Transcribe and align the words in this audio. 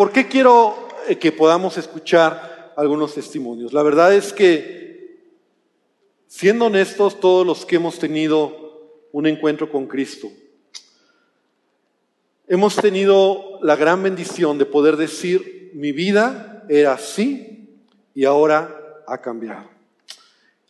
¿por 0.00 0.12
qué 0.12 0.28
quiero 0.28 0.88
eh, 1.08 1.18
que 1.18 1.30
podamos 1.30 1.76
escuchar 1.76 2.72
algunos 2.74 3.12
testimonios? 3.12 3.74
La 3.74 3.82
verdad 3.82 4.14
es 4.14 4.32
que, 4.32 5.26
siendo 6.26 6.64
honestos, 6.64 7.20
todos 7.20 7.46
los 7.46 7.66
que 7.66 7.76
hemos 7.76 7.98
tenido 7.98 9.04
un 9.12 9.26
encuentro 9.26 9.70
con 9.70 9.86
Cristo, 9.86 10.28
hemos 12.48 12.76
tenido 12.76 13.58
la 13.60 13.76
gran 13.76 14.02
bendición 14.02 14.56
de 14.56 14.64
poder 14.64 14.96
decir, 14.96 15.70
mi 15.74 15.92
vida 15.92 16.64
era 16.70 16.94
así 16.94 17.68
y 18.14 18.24
ahora 18.24 19.02
ha 19.06 19.18
cambiado. 19.18 19.68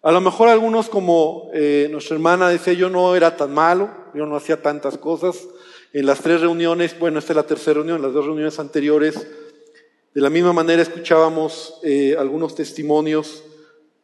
A 0.03 0.11
lo 0.11 0.21
mejor 0.21 0.49
algunos 0.49 0.89
como 0.89 1.51
eh, 1.55 1.87
nuestra 1.93 2.17
hermana 2.17 2.49
decía, 2.49 2.73
yo 2.73 2.91
no 2.91 3.15
era 3.15 3.37
tan 3.37 3.55
malo, 3.55 3.91
yo 4.13 4.27
no 4.27 4.35
hacía 4.35 4.61
tantas 4.61 4.99
cosas. 4.99 5.47
En 5.93 6.07
las 6.07 6.21
tres 6.21 6.41
reuniones, 6.41 6.97
bueno, 7.01 7.19
esta 7.19 7.33
es 7.33 7.37
la 7.37 7.47
tercera 7.49 7.75
reunión, 7.75 8.01
las 8.01 8.13
dos 8.13 8.25
reuniones 8.25 8.61
anteriores, 8.61 9.27
de 10.15 10.21
la 10.21 10.31
misma 10.31 10.53
manera 10.53 10.83
escuchábamos 10.83 11.81
eh, 11.83 12.15
algunos 12.17 12.55
testimonios 12.55 13.43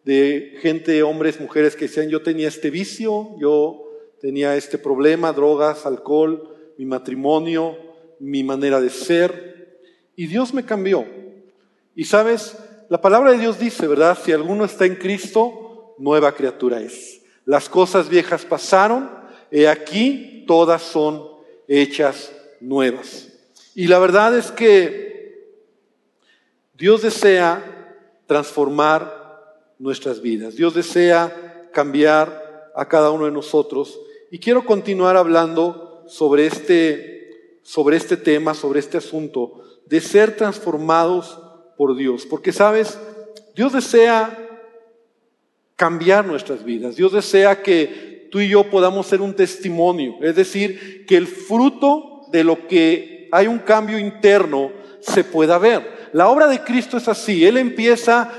de 0.04 0.56
gente, 0.62 1.04
hombres, 1.04 1.40
mujeres 1.40 1.76
que 1.76 1.84
decían, 1.84 2.08
yo 2.08 2.22
tenía 2.22 2.48
este 2.48 2.70
vicio, 2.70 3.36
yo 3.38 3.84
tenía 4.20 4.56
este 4.56 4.78
problema, 4.78 5.32
drogas, 5.32 5.86
alcohol, 5.86 6.56
mi 6.76 6.86
matrimonio, 6.86 7.78
mi 8.18 8.42
manera 8.42 8.80
de 8.80 8.90
ser, 8.90 9.78
y 10.16 10.26
Dios 10.26 10.52
me 10.52 10.64
cambió. 10.64 11.06
Y 11.94 12.02
sabes, 12.02 12.56
la 12.88 13.00
palabra 13.00 13.30
de 13.30 13.38
Dios 13.38 13.60
dice, 13.60 13.86
¿verdad? 13.86 14.18
Si 14.20 14.32
alguno 14.32 14.64
está 14.64 14.86
en 14.86 14.96
Cristo, 14.96 15.94
nueva 15.98 16.34
criatura 16.34 16.80
es. 16.80 17.22
Las 17.44 17.68
cosas 17.68 18.08
viejas 18.08 18.44
pasaron, 18.44 19.08
he 19.52 19.68
aquí 19.68 20.44
todas 20.48 20.82
son 20.82 21.35
hechas 21.68 22.32
nuevas. 22.60 23.28
Y 23.74 23.88
la 23.88 23.98
verdad 23.98 24.36
es 24.36 24.50
que 24.50 25.06
Dios 26.74 27.02
desea 27.02 27.94
transformar 28.26 29.26
nuestras 29.78 30.20
vidas. 30.20 30.56
Dios 30.56 30.74
desea 30.74 31.68
cambiar 31.72 32.70
a 32.74 32.88
cada 32.88 33.10
uno 33.10 33.26
de 33.26 33.32
nosotros. 33.32 33.98
Y 34.30 34.38
quiero 34.38 34.64
continuar 34.64 35.16
hablando 35.16 36.04
sobre 36.06 36.46
este, 36.46 37.58
sobre 37.62 37.96
este 37.96 38.16
tema, 38.16 38.54
sobre 38.54 38.80
este 38.80 38.98
asunto, 38.98 39.62
de 39.86 40.00
ser 40.00 40.36
transformados 40.36 41.38
por 41.76 41.96
Dios. 41.96 42.26
Porque, 42.26 42.52
sabes, 42.52 42.98
Dios 43.54 43.72
desea 43.72 44.42
cambiar 45.76 46.26
nuestras 46.26 46.64
vidas. 46.64 46.96
Dios 46.96 47.12
desea 47.12 47.62
que 47.62 48.15
tú 48.30 48.40
y 48.40 48.48
yo 48.48 48.64
podamos 48.70 49.06
ser 49.06 49.20
un 49.20 49.34
testimonio, 49.34 50.16
es 50.22 50.36
decir, 50.36 51.04
que 51.06 51.16
el 51.16 51.26
fruto 51.26 52.22
de 52.30 52.44
lo 52.44 52.66
que 52.66 53.28
hay 53.32 53.46
un 53.46 53.58
cambio 53.58 53.98
interno 53.98 54.70
se 55.00 55.24
pueda 55.24 55.58
ver. 55.58 56.08
La 56.12 56.28
obra 56.28 56.46
de 56.46 56.60
Cristo 56.60 56.96
es 56.96 57.08
así, 57.08 57.46
Él 57.46 57.56
empieza 57.56 58.30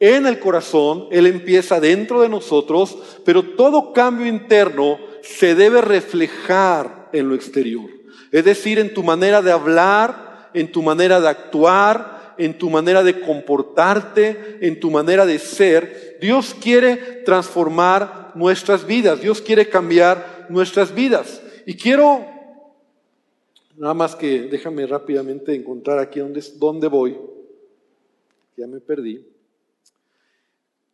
en 0.00 0.26
el 0.26 0.38
corazón, 0.38 1.06
Él 1.10 1.26
empieza 1.26 1.78
dentro 1.78 2.22
de 2.22 2.28
nosotros, 2.28 2.98
pero 3.24 3.42
todo 3.42 3.92
cambio 3.92 4.26
interno 4.26 4.98
se 5.22 5.54
debe 5.54 5.80
reflejar 5.80 7.08
en 7.12 7.28
lo 7.28 7.34
exterior. 7.34 7.88
Es 8.32 8.44
decir, 8.44 8.78
en 8.78 8.94
tu 8.94 9.02
manera 9.02 9.42
de 9.42 9.52
hablar, 9.52 10.50
en 10.54 10.72
tu 10.72 10.82
manera 10.82 11.20
de 11.20 11.28
actuar, 11.28 12.34
en 12.38 12.58
tu 12.58 12.70
manera 12.70 13.02
de 13.02 13.20
comportarte, 13.20 14.58
en 14.60 14.80
tu 14.80 14.90
manera 14.90 15.26
de 15.26 15.38
ser. 15.38 16.18
Dios 16.20 16.56
quiere 16.60 16.96
transformar 17.24 18.21
nuestras 18.34 18.86
vidas, 18.86 19.20
Dios 19.20 19.40
quiere 19.40 19.68
cambiar 19.68 20.46
nuestras 20.48 20.94
vidas. 20.94 21.42
Y 21.66 21.74
quiero, 21.74 22.26
nada 23.76 23.94
más 23.94 24.14
que 24.14 24.42
déjame 24.42 24.86
rápidamente 24.86 25.54
encontrar 25.54 25.98
aquí 25.98 26.20
dónde, 26.20 26.44
dónde 26.56 26.88
voy. 26.88 27.18
Ya 28.56 28.66
me 28.66 28.80
perdí. 28.80 29.26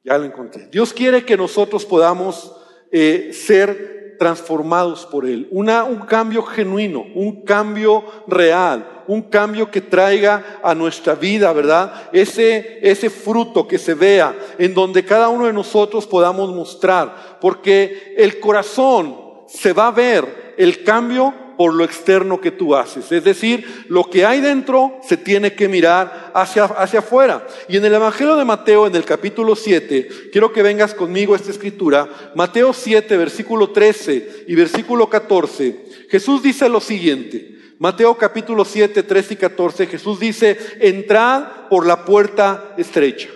Ya 0.04 0.16
lo 0.16 0.24
encontré. 0.24 0.68
Dios 0.68 0.92
quiere 0.92 1.24
que 1.24 1.36
nosotros 1.36 1.84
podamos 1.84 2.54
eh, 2.90 3.30
ser 3.32 3.97
transformados 4.18 5.06
por 5.06 5.24
Él. 5.24 5.48
Una, 5.50 5.84
un 5.84 6.00
cambio 6.00 6.42
genuino, 6.42 7.04
un 7.14 7.42
cambio 7.42 8.04
real, 8.26 9.04
un 9.06 9.22
cambio 9.22 9.70
que 9.70 9.80
traiga 9.80 10.60
a 10.62 10.74
nuestra 10.74 11.14
vida, 11.14 11.52
¿verdad? 11.52 12.10
Ese, 12.12 12.78
ese 12.82 13.08
fruto 13.08 13.66
que 13.66 13.78
se 13.78 13.94
vea, 13.94 14.34
en 14.58 14.74
donde 14.74 15.04
cada 15.04 15.28
uno 15.28 15.46
de 15.46 15.52
nosotros 15.52 16.06
podamos 16.06 16.54
mostrar, 16.54 17.38
porque 17.40 18.14
el 18.16 18.38
corazón 18.40 19.16
se 19.46 19.72
va 19.72 19.86
a 19.86 19.92
ver 19.92 20.54
el 20.58 20.84
cambio 20.84 21.32
por 21.58 21.74
lo 21.74 21.82
externo 21.82 22.40
que 22.40 22.52
tú 22.52 22.76
haces. 22.76 23.10
Es 23.10 23.24
decir, 23.24 23.84
lo 23.88 24.08
que 24.08 24.24
hay 24.24 24.40
dentro 24.40 25.00
se 25.02 25.16
tiene 25.16 25.54
que 25.54 25.68
mirar 25.68 26.30
hacia, 26.32 26.66
hacia 26.66 27.00
afuera. 27.00 27.44
Y 27.68 27.76
en 27.76 27.84
el 27.84 27.94
Evangelio 27.94 28.36
de 28.36 28.44
Mateo, 28.44 28.86
en 28.86 28.94
el 28.94 29.04
capítulo 29.04 29.56
7, 29.56 30.30
quiero 30.30 30.52
que 30.52 30.62
vengas 30.62 30.94
conmigo 30.94 31.34
a 31.34 31.36
esta 31.36 31.50
escritura, 31.50 32.08
Mateo 32.36 32.72
7, 32.72 33.16
versículo 33.16 33.70
13 33.70 34.44
y 34.46 34.54
versículo 34.54 35.10
14, 35.10 35.84
Jesús 36.08 36.44
dice 36.44 36.68
lo 36.68 36.80
siguiente. 36.80 37.56
Mateo 37.80 38.16
capítulo 38.16 38.64
7, 38.64 39.02
13 39.02 39.34
y 39.34 39.36
14, 39.36 39.86
Jesús 39.88 40.20
dice, 40.20 40.56
entrad 40.78 41.68
por 41.68 41.86
la 41.86 42.04
puerta 42.04 42.74
estrecha, 42.76 43.30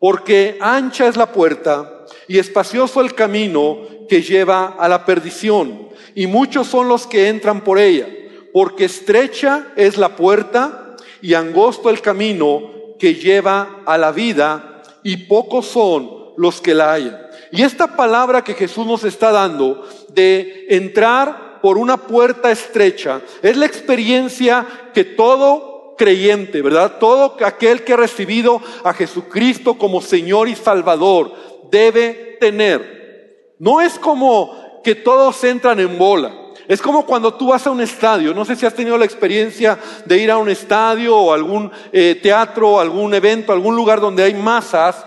porque 0.00 0.58
ancha 0.60 1.06
es 1.06 1.16
la 1.16 1.30
puerta 1.30 1.99
y 2.28 2.38
espacioso 2.38 3.00
el 3.00 3.14
camino 3.14 3.78
que 4.08 4.22
lleva 4.22 4.76
a 4.78 4.88
la 4.88 5.04
perdición 5.04 5.88
y 6.14 6.26
muchos 6.26 6.66
son 6.66 6.88
los 6.88 7.06
que 7.06 7.28
entran 7.28 7.62
por 7.62 7.78
ella, 7.78 8.08
porque 8.52 8.84
estrecha 8.84 9.68
es 9.76 9.96
la 9.96 10.16
puerta 10.16 10.96
y 11.22 11.34
angosto 11.34 11.90
el 11.90 12.00
camino 12.00 12.70
que 12.98 13.14
lleva 13.14 13.82
a 13.86 13.96
la 13.96 14.12
vida, 14.12 14.82
y 15.02 15.16
pocos 15.16 15.66
son 15.66 16.10
los 16.36 16.60
que 16.60 16.74
la 16.74 16.92
hallan. 16.92 17.18
Y 17.52 17.62
esta 17.62 17.96
palabra 17.96 18.44
que 18.44 18.54
Jesús 18.54 18.86
nos 18.86 19.04
está 19.04 19.32
dando 19.32 19.86
de 20.08 20.66
entrar 20.68 21.60
por 21.62 21.78
una 21.78 21.96
puerta 21.96 22.50
estrecha 22.50 23.22
es 23.42 23.56
la 23.56 23.66
experiencia 23.66 24.66
que 24.94 25.04
todo 25.04 25.94
creyente, 25.96 26.62
¿verdad? 26.62 26.98
Todo 26.98 27.36
aquel 27.44 27.84
que 27.84 27.92
ha 27.92 27.96
recibido 27.96 28.60
a 28.84 28.94
Jesucristo 28.94 29.76
como 29.76 30.00
Señor 30.00 30.48
y 30.48 30.54
Salvador 30.54 31.32
debe 31.70 32.38
tener. 32.40 33.54
No 33.58 33.80
es 33.80 33.98
como 33.98 34.80
que 34.82 34.94
todos 34.94 35.42
entran 35.44 35.80
en 35.80 35.98
bola. 35.98 36.34
Es 36.68 36.80
como 36.80 37.04
cuando 37.04 37.34
tú 37.34 37.48
vas 37.48 37.66
a 37.66 37.70
un 37.70 37.80
estadio. 37.80 38.32
No 38.32 38.44
sé 38.44 38.54
si 38.54 38.64
has 38.64 38.74
tenido 38.74 38.96
la 38.96 39.04
experiencia 39.04 39.78
de 40.04 40.18
ir 40.18 40.30
a 40.30 40.38
un 40.38 40.48
estadio 40.48 41.16
o 41.16 41.32
algún 41.32 41.70
eh, 41.92 42.18
teatro, 42.22 42.78
algún 42.78 43.12
evento, 43.12 43.52
algún 43.52 43.74
lugar 43.74 44.00
donde 44.00 44.22
hay 44.22 44.34
masas, 44.34 45.04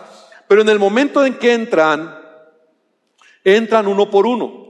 pero 0.47 0.61
en 0.61 0.69
el 0.69 0.77
momento 0.77 1.25
en 1.25 1.35
que 1.35 1.53
entran, 1.53 2.19
entran 3.43 3.87
uno 3.87 4.09
por 4.09 4.27
uno. 4.27 4.63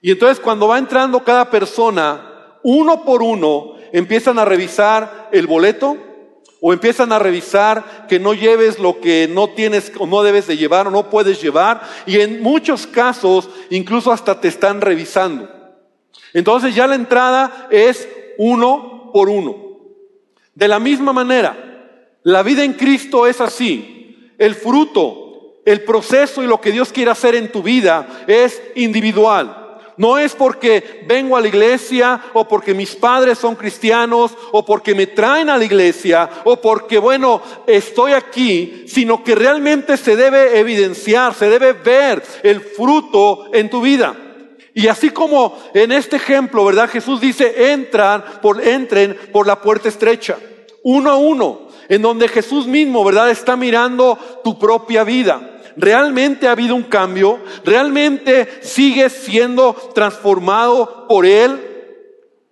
Y 0.00 0.12
entonces 0.12 0.40
cuando 0.40 0.68
va 0.68 0.78
entrando 0.78 1.22
cada 1.22 1.50
persona, 1.50 2.58
uno 2.62 3.04
por 3.04 3.22
uno, 3.22 3.74
empiezan 3.92 4.38
a 4.38 4.44
revisar 4.44 5.28
el 5.30 5.46
boleto, 5.46 5.96
o 6.68 6.72
empiezan 6.72 7.12
a 7.12 7.20
revisar 7.20 8.08
que 8.08 8.18
no 8.18 8.34
lleves 8.34 8.80
lo 8.80 9.00
que 9.00 9.28
no 9.30 9.50
tienes 9.50 9.92
o 9.96 10.04
no 10.04 10.24
debes 10.24 10.48
de 10.48 10.56
llevar 10.56 10.88
o 10.88 10.90
no 10.90 11.08
puedes 11.10 11.40
llevar. 11.40 11.80
Y 12.06 12.18
en 12.18 12.42
muchos 12.42 12.88
casos 12.88 13.48
incluso 13.70 14.10
hasta 14.10 14.40
te 14.40 14.48
están 14.48 14.80
revisando. 14.80 15.48
Entonces 16.32 16.74
ya 16.74 16.88
la 16.88 16.96
entrada 16.96 17.68
es 17.70 18.08
uno 18.36 19.12
por 19.12 19.28
uno. 19.28 19.76
De 20.56 20.66
la 20.66 20.80
misma 20.80 21.12
manera, 21.12 21.56
la 22.24 22.42
vida 22.42 22.64
en 22.64 22.72
Cristo 22.72 23.28
es 23.28 23.40
así. 23.40 24.32
El 24.36 24.56
fruto, 24.56 25.60
el 25.64 25.84
proceso 25.84 26.42
y 26.42 26.48
lo 26.48 26.60
que 26.60 26.72
Dios 26.72 26.92
quiere 26.92 27.12
hacer 27.12 27.36
en 27.36 27.52
tu 27.52 27.62
vida 27.62 28.24
es 28.26 28.60
individual. 28.74 29.65
No 29.98 30.18
es 30.18 30.34
porque 30.34 31.04
vengo 31.06 31.36
a 31.36 31.40
la 31.40 31.48
iglesia 31.48 32.20
o 32.34 32.46
porque 32.46 32.74
mis 32.74 32.94
padres 32.94 33.38
son 33.38 33.54
cristianos 33.54 34.32
o 34.52 34.64
porque 34.64 34.94
me 34.94 35.06
traen 35.06 35.48
a 35.48 35.56
la 35.56 35.64
iglesia 35.64 36.28
o 36.44 36.60
porque, 36.60 36.98
bueno, 36.98 37.40
estoy 37.66 38.12
aquí, 38.12 38.84
sino 38.86 39.24
que 39.24 39.34
realmente 39.34 39.96
se 39.96 40.14
debe 40.14 40.58
evidenciar, 40.58 41.34
se 41.34 41.48
debe 41.48 41.72
ver 41.72 42.22
el 42.42 42.60
fruto 42.60 43.48
en 43.54 43.70
tu 43.70 43.80
vida. 43.80 44.14
Y 44.74 44.88
así 44.88 45.08
como 45.08 45.58
en 45.72 45.90
este 45.90 46.16
ejemplo, 46.16 46.62
¿verdad? 46.66 46.90
Jesús 46.90 47.18
dice, 47.18 47.72
entran 47.72 48.22
por, 48.42 48.60
entren 48.62 49.18
por 49.32 49.46
la 49.46 49.62
puerta 49.62 49.88
estrecha, 49.88 50.36
uno 50.82 51.10
a 51.10 51.16
uno, 51.16 51.68
en 51.88 52.02
donde 52.02 52.28
Jesús 52.28 52.66
mismo, 52.66 53.02
¿verdad? 53.02 53.30
Está 53.30 53.56
mirando 53.56 54.18
tu 54.44 54.58
propia 54.58 55.02
vida. 55.04 55.55
¿Realmente 55.76 56.48
ha 56.48 56.52
habido 56.52 56.74
un 56.74 56.84
cambio? 56.84 57.38
¿Realmente 57.64 58.60
sigues 58.62 59.12
siendo 59.12 59.74
transformado 59.94 61.06
por 61.06 61.26
Él? 61.26 61.60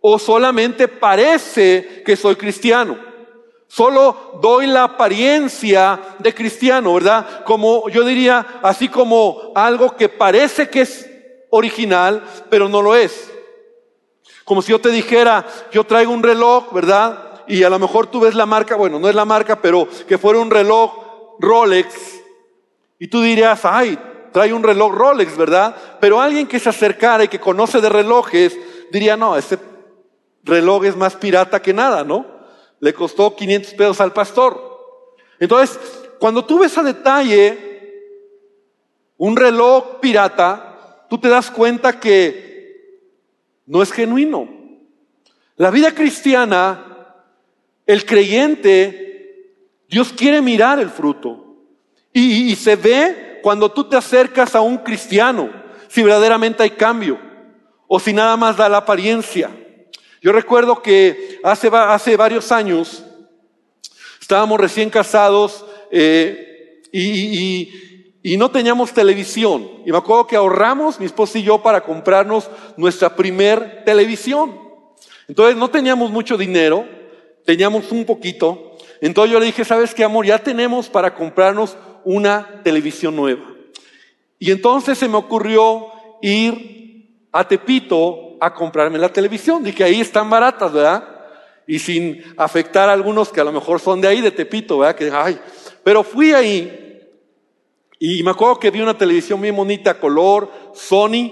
¿O 0.01 0.19
solamente 0.19 0.89
parece 0.89 2.03
que 2.05 2.17
soy 2.17 2.37
cristiano? 2.37 2.99
Solo 3.67 4.39
doy 4.43 4.67
la 4.67 4.85
apariencia 4.85 5.99
de 6.19 6.35
cristiano, 6.35 6.95
¿verdad? 6.95 7.43
Como 7.45 7.89
yo 7.89 8.05
diría, 8.05 8.61
así 8.63 8.89
como 8.89 9.53
algo 9.55 9.97
que 9.97 10.09
parece 10.09 10.69
que 10.69 10.83
es 10.83 11.11
original, 11.51 12.23
pero 12.51 12.69
no 12.69 12.83
lo 12.83 12.95
es. 12.95 13.33
Como 14.45 14.61
si 14.61 14.71
yo 14.71 14.81
te 14.81 14.91
dijera, 14.91 15.47
yo 15.73 15.85
traigo 15.85 16.13
un 16.13 16.23
reloj, 16.23 16.73
¿verdad? 16.73 17.43
Y 17.49 17.63
a 17.63 17.71
lo 17.71 17.79
mejor 17.79 18.07
tú 18.07 18.21
ves 18.21 18.35
la 18.35 18.47
marca, 18.47 18.77
bueno, 18.77 18.99
no 18.99 19.09
es 19.09 19.15
la 19.15 19.25
marca, 19.25 19.61
pero 19.61 19.89
que 20.07 20.19
fuera 20.19 20.39
un 20.39 20.51
reloj 20.51 20.93
Rolex, 21.41 22.14
y 22.99 23.09
tú 23.09 23.21
dirías, 23.21 23.65
ay, 23.65 23.99
trae 24.33 24.53
un 24.53 24.63
reloj 24.63 24.93
Rolex, 24.93 25.37
¿verdad? 25.37 25.77
Pero 26.01 26.21
alguien 26.21 26.47
que 26.47 26.59
se 26.59 26.69
acercara 26.69 27.25
y 27.25 27.29
que 27.29 27.41
conoce 27.41 27.81
de 27.81 27.89
relojes, 27.89 28.59
diría, 28.91 29.17
no, 29.17 29.37
ese 29.37 29.59
reloj 30.43 30.85
es 30.85 30.97
más 30.97 31.17
pirata 31.17 31.63
que 31.63 31.73
nada, 31.73 32.05
¿no? 32.05 32.27
Le 32.81 32.93
costó 32.93 33.35
500 33.35 33.75
pesos 33.75 34.01
al 34.01 34.13
pastor. 34.13 34.75
Entonces, 35.39 35.79
cuando 36.19 36.45
tú 36.45 36.59
ves 36.59 36.77
a 36.79 36.83
detalle 36.83 37.75
un 39.17 39.37
reloj 39.37 40.01
pirata, 40.01 41.07
tú 41.09 41.19
te 41.19 41.29
das 41.29 41.51
cuenta 41.51 42.01
que 42.01 42.45
no 43.67 43.83
es 43.83 43.93
genuino. 43.93 44.49
La 45.57 45.71
vida 45.71 45.95
cristiana, 45.95 47.15
el 47.87 48.05
creyente, 48.05 49.55
Dios 49.89 50.13
quiere 50.13 50.43
mirar 50.43 50.81
el 50.81 50.91
fruto. 50.91 51.44
Y, 52.15 52.53
y, 52.53 52.57
se 52.57 52.77
ve 52.77 53.41
cuando 53.43 53.71
tú 53.71 53.85
te 53.85 53.97
acercas 53.97 54.55
a 54.55 54.63
un 54.63 54.79
cristiano, 54.79 55.51
si 55.89 56.03
verdaderamente 56.03 56.63
hay 56.63 56.71
cambio 56.71 57.19
o 57.87 58.01
si 58.01 58.13
nada 58.13 58.37
más 58.37 58.57
da 58.57 58.69
la 58.69 58.79
apariencia. 58.79 59.51
Yo 60.23 60.33
recuerdo 60.33 60.81
que 60.81 61.39
hace, 61.43 61.69
hace 61.69 62.17
varios 62.17 62.51
años 62.51 63.05
estábamos 64.21 64.59
recién 64.59 64.89
casados 64.89 65.67
eh, 65.91 66.81
y, 66.91 67.69
y, 68.23 68.37
no 68.39 68.51
teníamos 68.51 68.93
televisión. 68.93 69.69
Y 69.85 69.93
me 69.93 69.99
acuerdo 69.99 70.27
que 70.27 70.37
ahorramos, 70.37 70.99
mi 70.99 71.05
esposa 71.05 71.39
y 71.39 71.43
yo, 71.43 71.63
para 71.63 71.83
comprarnos 71.83 72.49
nuestra 72.79 73.15
primer 73.15 73.85
televisión. 73.85 74.59
Entonces 75.29 75.57
no 75.57 75.69
teníamos 75.69 76.11
mucho 76.11 76.39
dinero, 76.39 76.89
teníamos 77.45 77.93
un 77.93 78.07
poquito. 78.07 78.79
Entonces 79.03 79.31
yo 79.31 79.41
le 79.41 79.47
dije, 79.47 79.65
¿sabes 79.65 79.95
qué, 79.95 80.05
amor? 80.05 80.25
Ya 80.25 80.39
tenemos 80.39 80.89
para 80.89 81.15
comprarnos 81.15 81.77
una 82.05 82.63
televisión 82.63 83.17
nueva. 83.17 83.45
Y 84.39 84.51
entonces 84.51 84.99
se 84.99 85.09
me 85.09 85.17
ocurrió 85.17 85.89
ir 86.23 87.27
a 87.33 87.47
Tepito 87.47 88.37
a 88.41 88.53
comprarme 88.53 88.99
la 88.99 89.13
televisión. 89.13 89.63
Dije, 89.63 89.85
ahí 89.85 90.01
están 90.01 90.29
baratas, 90.29 90.73
¿verdad? 90.73 91.09
Y 91.67 91.79
sin 91.79 92.23
afectar 92.37 92.89
a 92.89 92.93
algunos 92.93 93.31
que 93.31 93.41
a 93.41 93.45
lo 93.45 93.53
mejor 93.53 93.81
son 93.81 94.01
de 94.01 94.09
ahí, 94.09 94.21
de 94.21 94.31
Tepito, 94.31 94.79
¿verdad? 94.79 94.97
Que, 94.97 95.11
ay, 95.11 95.39
pero 95.83 96.03
fui 96.03 96.33
ahí 96.33 96.81
y 97.99 98.23
me 98.23 98.33
acuerdo 98.33 98.59
que 98.59 98.71
vi 98.71 98.81
una 98.81 98.99
televisión 98.99 99.41
bien 99.41 99.57
bonita, 99.57 99.99
color, 99.99 100.51
Sony, 100.75 101.31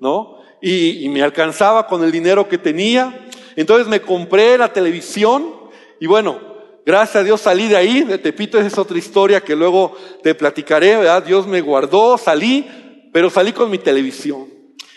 ¿no? 0.00 0.38
Y, 0.60 1.04
y 1.04 1.08
me 1.08 1.22
alcanzaba 1.22 1.86
con 1.86 2.04
el 2.04 2.12
dinero 2.12 2.46
que 2.48 2.58
tenía. 2.58 3.26
Entonces 3.56 3.88
me 3.88 4.00
compré 4.00 4.58
la 4.58 4.72
televisión 4.72 5.54
y 5.98 6.06
bueno, 6.06 6.49
gracias 6.84 7.16
a 7.16 7.24
Dios 7.24 7.40
salí 7.40 7.68
de 7.68 7.76
ahí, 7.76 8.02
de 8.02 8.18
Tepito 8.18 8.58
es 8.58 8.76
otra 8.78 8.98
historia 8.98 9.40
que 9.40 9.56
luego 9.56 9.96
te 10.22 10.34
platicaré, 10.34 10.96
¿verdad? 10.96 11.22
Dios 11.22 11.46
me 11.46 11.60
guardó, 11.60 12.18
salí, 12.18 12.66
pero 13.12 13.30
salí 13.30 13.52
con 13.52 13.70
mi 13.70 13.78
televisión. 13.78 14.46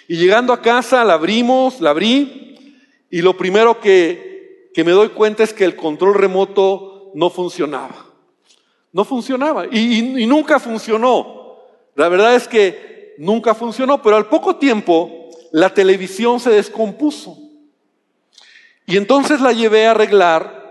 Y 0.07 0.17
llegando 0.17 0.53
a 0.53 0.61
casa 0.61 1.03
la 1.03 1.13
abrimos, 1.13 1.81
la 1.81 1.91
abrí, 1.91 2.43
y 3.09 3.21
lo 3.21 3.37
primero 3.37 3.79
que, 3.79 4.69
que 4.73 4.83
me 4.83 4.91
doy 4.91 5.09
cuenta 5.09 5.43
es 5.43 5.53
que 5.53 5.65
el 5.65 5.75
control 5.75 6.15
remoto 6.15 7.11
no 7.13 7.29
funcionaba. 7.29 8.07
No 8.91 9.05
funcionaba. 9.05 9.65
Y, 9.71 10.21
y, 10.21 10.25
nunca 10.25 10.59
funcionó. 10.59 11.57
La 11.95 12.09
verdad 12.09 12.35
es 12.35 12.47
que 12.47 13.15
nunca 13.17 13.53
funcionó, 13.55 14.01
pero 14.01 14.15
al 14.15 14.27
poco 14.27 14.55
tiempo 14.55 15.29
la 15.51 15.73
televisión 15.73 16.39
se 16.39 16.51
descompuso. 16.51 17.37
Y 18.85 18.97
entonces 18.97 19.41
la 19.41 19.51
llevé 19.51 19.87
a 19.87 19.91
arreglar 19.91 20.62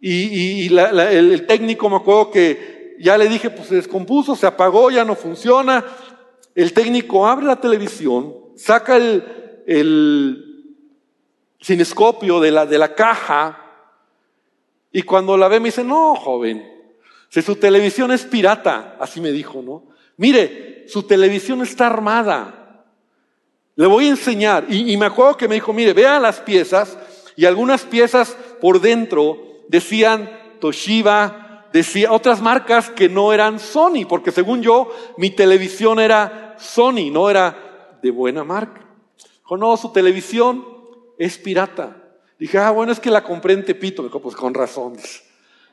y, 0.00 0.64
y 0.64 0.68
la, 0.70 0.92
la, 0.92 1.12
el, 1.12 1.46
técnico 1.46 1.90
me 1.90 1.96
acuerdo 1.96 2.30
que 2.30 2.96
ya 2.98 3.18
le 3.18 3.28
dije, 3.28 3.50
pues 3.50 3.68
se 3.68 3.76
descompuso, 3.76 4.34
se 4.34 4.46
apagó, 4.46 4.90
ya 4.90 5.04
no 5.04 5.14
funciona. 5.14 5.84
El 6.54 6.72
técnico 6.72 7.26
abre 7.26 7.46
la 7.46 7.60
televisión, 7.60 8.34
saca 8.56 8.96
el, 8.96 9.62
el 9.66 10.74
cinescopio 11.62 12.40
de 12.40 12.50
la, 12.50 12.66
de 12.66 12.78
la 12.78 12.94
caja 12.94 13.58
y 14.90 15.02
cuando 15.02 15.36
la 15.36 15.48
ve 15.48 15.60
me 15.60 15.68
dice, 15.68 15.84
no, 15.84 16.14
joven, 16.14 16.66
si 17.28 17.42
su 17.42 17.56
televisión 17.56 18.10
es 18.10 18.24
pirata, 18.24 18.96
así 18.98 19.20
me 19.20 19.32
dijo, 19.32 19.62
¿no? 19.62 19.84
Mire, 20.16 20.84
su 20.88 21.02
televisión 21.04 21.62
está 21.62 21.86
armada. 21.86 22.84
Le 23.76 23.86
voy 23.86 24.06
a 24.06 24.10
enseñar. 24.10 24.66
Y, 24.68 24.92
y 24.92 24.96
me 24.96 25.06
acuerdo 25.06 25.36
que 25.36 25.46
me 25.46 25.54
dijo, 25.54 25.72
mire, 25.72 25.92
vea 25.92 26.18
las 26.18 26.40
piezas 26.40 26.98
y 27.36 27.44
algunas 27.44 27.84
piezas 27.84 28.36
por 28.60 28.80
dentro 28.80 29.49
decían 29.70 30.28
Toshiba, 30.60 31.68
decía 31.72 32.12
otras 32.12 32.42
marcas 32.42 32.90
que 32.90 33.08
no 33.08 33.32
eran 33.32 33.60
Sony, 33.60 34.04
porque 34.08 34.32
según 34.32 34.62
yo, 34.62 34.92
mi 35.16 35.30
televisión 35.30 36.00
era 36.00 36.56
Sony, 36.58 37.10
no 37.12 37.30
era 37.30 37.98
de 38.02 38.10
buena 38.10 38.42
marca. 38.42 38.84
Dijo, 39.38 39.56
no, 39.56 39.76
su 39.76 39.92
televisión 39.92 40.66
es 41.18 41.38
pirata. 41.38 41.96
Dije, 42.38 42.58
ah, 42.58 42.70
bueno, 42.72 42.90
es 42.90 42.98
que 42.98 43.10
la 43.10 43.22
compré 43.22 43.52
en 43.54 43.64
Tepito. 43.64 44.02
Me 44.02 44.08
dijo, 44.08 44.20
pues 44.20 44.34
con 44.34 44.54
razón. 44.54 44.96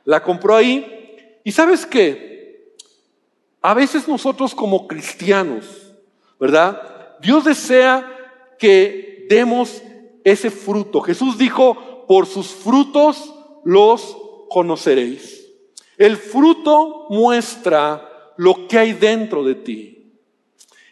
La 0.04 0.22
compró 0.22 0.54
ahí. 0.54 1.40
Y 1.42 1.50
sabes 1.50 1.84
qué? 1.84 2.74
A 3.60 3.74
veces 3.74 4.06
nosotros 4.06 4.54
como 4.54 4.86
cristianos, 4.86 5.64
¿verdad? 6.38 7.16
Dios 7.20 7.44
desea 7.44 8.06
que 8.58 9.26
demos 9.28 9.82
ese 10.22 10.50
fruto. 10.50 11.00
Jesús 11.00 11.36
dijo, 11.36 12.06
por 12.06 12.26
sus 12.26 12.48
frutos 12.48 13.34
los 13.68 14.16
conoceréis. 14.48 15.46
El 15.98 16.16
fruto 16.16 17.04
muestra 17.10 18.32
lo 18.38 18.66
que 18.66 18.78
hay 18.78 18.94
dentro 18.94 19.44
de 19.44 19.56
ti. 19.56 20.10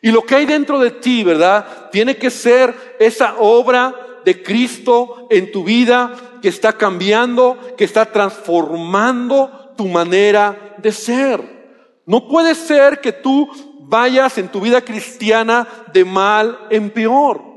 Y 0.02 0.11
lo 0.11 0.20
que 0.23 0.34
hay 0.34 0.44
dentro 0.44 0.78
de 0.78 0.90
ti, 0.90 1.25
¿verdad? 1.25 1.88
Tiene 1.90 2.19
que 2.19 2.28
ser 2.28 2.96
esa 3.00 3.37
obra 3.38 4.20
de 4.26 4.43
Cristo 4.43 5.26
en 5.31 5.50
tu 5.52 5.64
vida 5.64 6.38
que 6.43 6.49
está 6.49 6.75
cambiando, 6.75 7.56
que 7.78 7.84
está 7.84 8.12
transformando 8.12 9.73
tu 9.75 9.88
manera 9.88 10.76
de 10.76 10.93
ser. 10.93 11.40
No 12.05 12.28
puede 12.28 12.55
ser 12.55 13.00
que 13.00 13.12
tú 13.12 13.49
vayas 13.81 14.37
en 14.37 14.49
tu 14.49 14.61
vida 14.61 14.82
cristiana 14.82 15.67
de 15.94 16.05
mal 16.05 16.58
en 16.69 16.90
peor. 16.90 17.56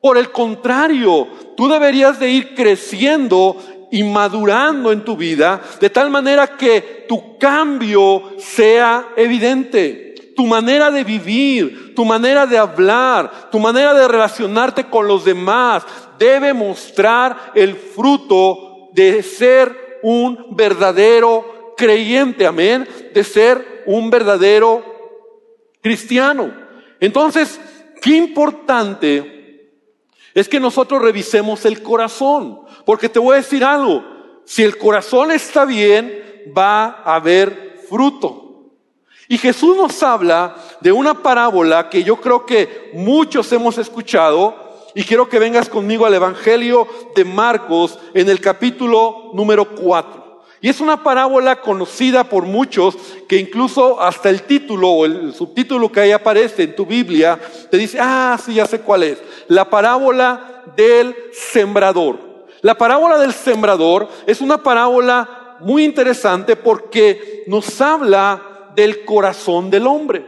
Por 0.00 0.18
el 0.18 0.30
contrario, 0.30 1.26
tú 1.56 1.66
deberías 1.66 2.20
de 2.20 2.30
ir 2.30 2.54
creciendo 2.54 3.56
y 3.90 4.02
madurando 4.02 4.92
en 4.92 5.04
tu 5.04 5.16
vida 5.16 5.60
de 5.80 5.90
tal 5.90 6.10
manera 6.10 6.56
que 6.56 7.04
tu 7.08 7.38
cambio 7.38 8.34
sea 8.38 9.08
evidente. 9.16 10.14
Tu 10.36 10.44
manera 10.44 10.90
de 10.90 11.02
vivir, 11.02 11.94
tu 11.94 12.04
manera 12.04 12.46
de 12.46 12.58
hablar, 12.58 13.50
tu 13.50 13.58
manera 13.58 13.94
de 13.94 14.06
relacionarte 14.06 14.84
con 14.84 15.08
los 15.08 15.24
demás 15.24 15.82
debe 16.18 16.52
mostrar 16.52 17.52
el 17.54 17.74
fruto 17.74 18.90
de 18.92 19.22
ser 19.22 19.98
un 20.02 20.54
verdadero 20.54 21.74
creyente, 21.76 22.46
amén, 22.46 22.86
de 23.14 23.24
ser 23.24 23.82
un 23.86 24.10
verdadero 24.10 24.84
cristiano. 25.80 26.52
Entonces, 27.00 27.60
qué 28.02 28.16
importante 28.16 29.36
es 30.34 30.48
que 30.48 30.60
nosotros 30.60 31.00
revisemos 31.00 31.64
el 31.64 31.82
corazón. 31.82 32.60
Porque 32.86 33.08
te 33.08 33.18
voy 33.18 33.34
a 33.34 33.38
decir 33.38 33.64
algo, 33.64 34.04
si 34.44 34.62
el 34.62 34.78
corazón 34.78 35.32
está 35.32 35.64
bien, 35.64 36.52
va 36.56 37.02
a 37.04 37.16
haber 37.16 37.80
fruto. 37.88 38.70
Y 39.28 39.38
Jesús 39.38 39.76
nos 39.76 40.00
habla 40.04 40.54
de 40.80 40.92
una 40.92 41.20
parábola 41.20 41.90
que 41.90 42.04
yo 42.04 42.20
creo 42.20 42.46
que 42.46 42.92
muchos 42.94 43.50
hemos 43.50 43.76
escuchado 43.76 44.54
y 44.94 45.02
quiero 45.02 45.28
que 45.28 45.40
vengas 45.40 45.68
conmigo 45.68 46.06
al 46.06 46.14
Evangelio 46.14 46.86
de 47.16 47.24
Marcos 47.24 47.98
en 48.14 48.28
el 48.28 48.40
capítulo 48.40 49.32
número 49.34 49.68
4. 49.68 50.42
Y 50.60 50.68
es 50.68 50.80
una 50.80 51.02
parábola 51.02 51.60
conocida 51.60 52.22
por 52.22 52.44
muchos 52.44 52.96
que 53.28 53.36
incluso 53.36 54.00
hasta 54.00 54.30
el 54.30 54.42
título 54.42 54.90
o 54.90 55.06
el 55.06 55.34
subtítulo 55.34 55.90
que 55.90 56.00
ahí 56.00 56.12
aparece 56.12 56.62
en 56.62 56.76
tu 56.76 56.86
Biblia 56.86 57.38
te 57.68 57.78
dice, 57.78 57.98
ah, 58.00 58.38
sí, 58.42 58.54
ya 58.54 58.66
sé 58.66 58.80
cuál 58.80 59.02
es. 59.02 59.18
La 59.48 59.68
parábola 59.68 60.62
del 60.76 61.16
sembrador. 61.32 62.35
La 62.62 62.76
parábola 62.76 63.18
del 63.18 63.32
sembrador 63.32 64.08
es 64.26 64.40
una 64.40 64.62
parábola 64.62 65.56
muy 65.60 65.84
interesante 65.84 66.56
porque 66.56 67.44
nos 67.46 67.80
habla 67.80 68.70
del 68.74 69.04
corazón 69.04 69.70
del 69.70 69.86
hombre. 69.86 70.24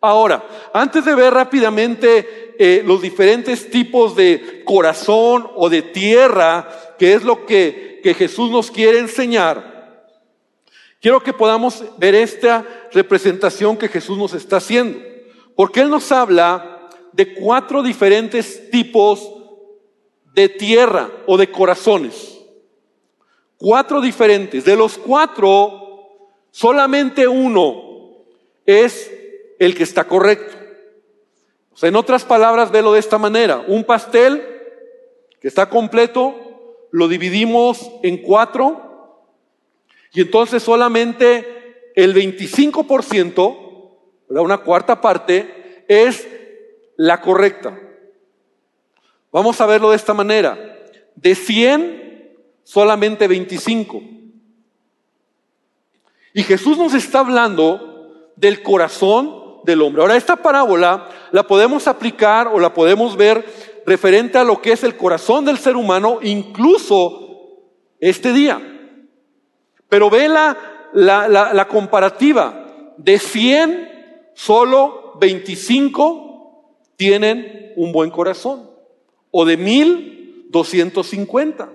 Ahora, 0.00 0.44
antes 0.72 1.04
de 1.04 1.14
ver 1.14 1.32
rápidamente 1.32 2.54
eh, 2.58 2.82
los 2.84 3.00
diferentes 3.00 3.70
tipos 3.70 4.16
de 4.16 4.62
corazón 4.64 5.48
o 5.54 5.68
de 5.68 5.82
tierra, 5.82 6.68
que 6.98 7.14
es 7.14 7.22
lo 7.22 7.46
que, 7.46 8.00
que 8.02 8.14
Jesús 8.14 8.50
nos 8.50 8.70
quiere 8.70 8.98
enseñar, 8.98 10.08
quiero 11.00 11.22
que 11.22 11.32
podamos 11.32 11.84
ver 11.98 12.16
esta 12.16 12.66
representación 12.92 13.76
que 13.76 13.88
Jesús 13.88 14.18
nos 14.18 14.34
está 14.34 14.56
haciendo. 14.56 14.98
Porque 15.54 15.80
Él 15.80 15.90
nos 15.90 16.10
habla 16.10 16.88
de 17.12 17.34
cuatro 17.34 17.82
diferentes 17.82 18.70
tipos 18.70 19.31
de 20.34 20.48
tierra 20.48 21.10
o 21.26 21.36
de 21.36 21.50
corazones. 21.50 22.40
Cuatro 23.56 24.00
diferentes. 24.00 24.64
De 24.64 24.76
los 24.76 24.98
cuatro, 24.98 26.08
solamente 26.50 27.28
uno 27.28 28.24
es 28.66 29.10
el 29.58 29.74
que 29.74 29.84
está 29.84 30.04
correcto. 30.04 30.56
O 31.72 31.76
sea, 31.76 31.88
en 31.88 31.96
otras 31.96 32.24
palabras, 32.24 32.70
velo 32.70 32.92
de 32.92 33.00
esta 33.00 33.18
manera. 33.18 33.64
Un 33.66 33.84
pastel 33.84 34.42
que 35.40 35.48
está 35.48 35.68
completo, 35.68 36.34
lo 36.90 37.08
dividimos 37.08 37.90
en 38.02 38.18
cuatro 38.18 38.92
y 40.12 40.20
entonces 40.20 40.62
solamente 40.62 41.92
el 41.94 42.14
25%, 42.14 43.90
una 44.28 44.58
cuarta 44.58 45.00
parte, 45.00 45.84
es 45.88 46.28
la 46.96 47.20
correcta. 47.20 47.78
Vamos 49.32 49.60
a 49.60 49.66
verlo 49.66 49.90
de 49.90 49.96
esta 49.96 50.14
manera. 50.14 50.58
De 51.16 51.34
100, 51.34 52.36
solamente 52.62 53.26
25. 53.26 54.02
Y 56.34 56.42
Jesús 56.42 56.78
nos 56.78 56.94
está 56.94 57.20
hablando 57.20 58.30
del 58.36 58.62
corazón 58.62 59.60
del 59.64 59.82
hombre. 59.82 60.02
Ahora, 60.02 60.16
esta 60.16 60.36
parábola 60.36 61.08
la 61.30 61.46
podemos 61.46 61.88
aplicar 61.88 62.48
o 62.48 62.58
la 62.58 62.74
podemos 62.74 63.16
ver 63.16 63.44
referente 63.86 64.38
a 64.38 64.44
lo 64.44 64.60
que 64.60 64.72
es 64.72 64.84
el 64.84 64.96
corazón 64.96 65.44
del 65.44 65.58
ser 65.58 65.76
humano, 65.76 66.18
incluso 66.22 67.62
este 68.00 68.32
día. 68.32 68.60
Pero 69.88 70.10
ve 70.10 70.28
la, 70.28 70.56
la, 70.92 71.68
comparativa. 71.68 72.94
De 72.96 73.18
100, 73.18 74.32
solo 74.34 75.14
25 75.20 76.86
tienen 76.96 77.72
un 77.76 77.92
buen 77.92 78.10
corazón. 78.10 78.71
O 79.32 79.44
de 79.44 79.56
mil, 79.56 80.46
250. 80.50 81.68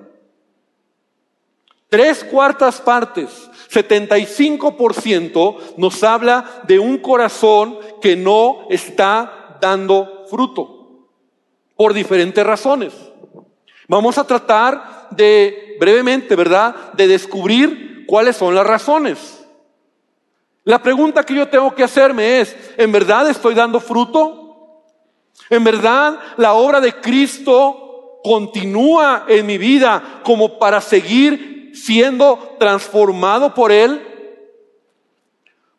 Tres 1.90 2.24
cuartas 2.24 2.80
partes, 2.80 3.50
75% 3.70 5.58
nos 5.78 6.04
habla 6.04 6.64
de 6.68 6.80
un 6.80 6.98
corazón 6.98 7.78
que 8.02 8.16
no 8.16 8.68
está 8.70 9.58
dando 9.62 10.26
fruto, 10.30 11.08
por 11.76 11.94
diferentes 11.94 12.46
razones. 12.46 12.94
Vamos 13.88 14.18
a 14.18 14.28
tratar 14.28 15.08
de, 15.12 15.78
brevemente, 15.80 16.36
¿verdad?, 16.36 16.92
de 16.94 17.08
descubrir 17.08 18.06
cuáles 18.06 18.36
son 18.36 18.54
las 18.54 18.68
razones. 18.68 19.46
La 20.66 20.84
pregunta 20.84 21.24
que 21.24 21.36
yo 21.36 21.48
tengo 21.48 21.74
que 21.74 21.84
hacerme 21.84 22.42
es, 22.42 22.54
¿en 22.78 22.92
verdad 22.92 23.30
estoy 23.30 23.54
dando 23.54 23.80
fruto? 23.80 24.47
¿En 25.50 25.63
verdad 25.63 26.20
la 26.38 26.53
obra 26.53 26.82
de 26.82 26.94
Cristo 26.94 28.20
continúa 28.24 29.25
en 29.27 29.46
mi 29.46 29.58
vida 29.58 30.22
como 30.24 30.60
para 30.60 30.82
seguir 30.82 31.72
siendo 31.74 32.56
transformado 32.60 33.53
por 33.53 33.72
Él? 33.72 34.01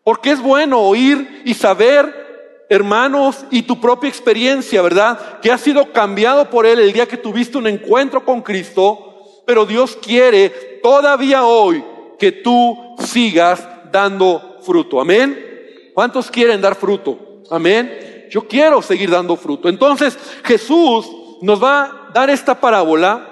Porque 0.03 0.31
es 0.31 0.41
bueno 0.41 0.81
oír 0.81 1.43
y 1.45 1.53
saber, 1.53 2.65
hermanos, 2.71 3.45
y 3.51 3.63
tu 3.63 3.79
propia 3.79 4.09
experiencia, 4.09 4.81
¿verdad? 4.81 5.41
Que 5.41 5.53
ha 5.53 5.59
sido 5.59 5.93
cambiado 5.93 6.49
por 6.49 6.65
Él 6.65 6.79
el 6.79 6.93
día 6.93 7.07
que 7.07 7.19
tuviste 7.19 7.59
un 7.59 7.67
encuentro 7.67 8.25
con 8.25 8.41
Cristo, 8.41 9.43
pero 9.47 9.67
Dios 9.67 9.99
quiere 10.01 10.49
todavía 10.83 11.45
hoy 11.45 11.85
que 12.19 12.33
tú 12.33 12.97
sigas 12.99 13.67
dando 13.93 14.59
fruto. 14.63 15.01
Amén. 15.01 15.91
¿Cuántos 15.93 16.31
quieren 16.31 16.61
dar 16.61 16.75
fruto? 16.75 17.43
Amén. 17.51 18.08
Yo 18.31 18.47
quiero 18.47 18.83
seguir 18.83 19.11
dando 19.11 19.37
fruto. 19.37 19.69
Entonces 19.69 20.19
Jesús 20.45 21.07
nos 21.43 21.63
va 21.63 21.83
a 21.83 22.11
dar 22.13 22.31
esta 22.31 22.61
parábola 22.61 23.29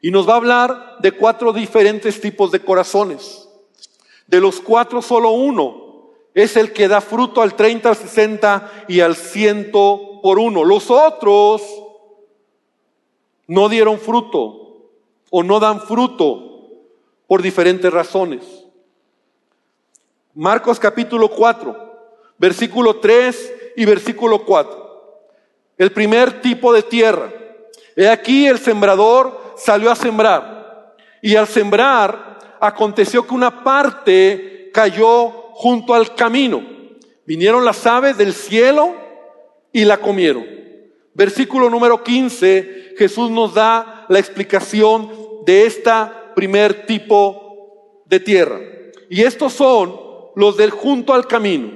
y 0.00 0.10
nos 0.10 0.28
va 0.28 0.34
a 0.34 0.36
hablar 0.36 0.96
de 1.00 1.12
cuatro 1.12 1.52
diferentes 1.52 2.20
tipos 2.20 2.50
de 2.52 2.60
corazones. 2.60 3.48
De 4.26 4.40
los 4.40 4.60
cuatro, 4.60 5.02
solo 5.02 5.30
uno 5.30 5.86
es 6.34 6.56
el 6.56 6.72
que 6.72 6.88
da 6.88 7.00
fruto 7.00 7.40
al 7.40 7.54
30, 7.54 7.88
al 7.88 7.96
60 7.96 8.84
y 8.88 9.00
al 9.00 9.16
100 9.16 9.70
por 9.70 10.38
uno. 10.38 10.64
Los 10.64 10.90
otros 10.90 11.62
no 13.46 13.68
dieron 13.68 13.98
fruto 13.98 14.90
o 15.30 15.42
no 15.42 15.60
dan 15.60 15.80
fruto 15.80 16.68
por 17.26 17.42
diferentes 17.42 17.92
razones. 17.92 18.42
Marcos 20.34 20.78
capítulo 20.78 21.30
4, 21.30 21.85
versículo 22.38 22.96
3 22.96 23.54
y 23.76 23.84
versículo 23.84 24.44
4. 24.44 24.86
El 25.78 25.92
primer 25.92 26.40
tipo 26.40 26.72
de 26.72 26.82
tierra. 26.82 27.32
He 27.94 28.08
aquí 28.08 28.46
el 28.46 28.58
sembrador 28.58 29.54
salió 29.56 29.90
a 29.90 29.96
sembrar. 29.96 30.94
Y 31.22 31.36
al 31.36 31.46
sembrar 31.46 32.56
aconteció 32.60 33.26
que 33.26 33.34
una 33.34 33.64
parte 33.64 34.70
cayó 34.72 35.30
junto 35.52 35.94
al 35.94 36.14
camino. 36.14 36.62
Vinieron 37.26 37.64
las 37.64 37.86
aves 37.86 38.16
del 38.16 38.32
cielo 38.32 38.94
y 39.72 39.84
la 39.84 39.98
comieron. 39.98 40.46
Versículo 41.14 41.70
número 41.70 42.02
15, 42.02 42.94
Jesús 42.98 43.30
nos 43.30 43.54
da 43.54 44.04
la 44.08 44.18
explicación 44.18 45.10
de 45.46 45.66
esta 45.66 46.32
primer 46.34 46.86
tipo 46.86 48.02
de 48.04 48.20
tierra. 48.20 48.60
Y 49.08 49.22
estos 49.22 49.54
son 49.54 49.98
los 50.34 50.56
del 50.56 50.70
junto 50.70 51.14
al 51.14 51.26
camino, 51.26 51.72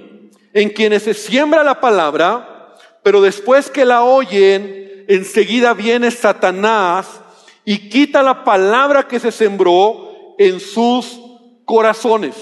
en 0.53 0.71
quienes 0.71 1.05
se 1.05 1.15
siembra 1.15 1.63
la 1.63 1.81
palabra, 1.81 2.77
pero 3.03 3.21
después 3.21 3.71
que 3.71 3.85
la 3.85 4.03
oyen, 4.03 5.05
enseguida 5.09 5.75
viene 5.75 6.11
Satanás 6.11 7.21
y 7.65 7.89
quita 7.89 8.23
la 8.23 8.45
palabra 8.45 9.07
que 9.07 9.21
se 9.21 9.33
sembró 9.33 10.35
en 10.39 10.61
sus 10.61 11.21
corazones. 11.65 12.35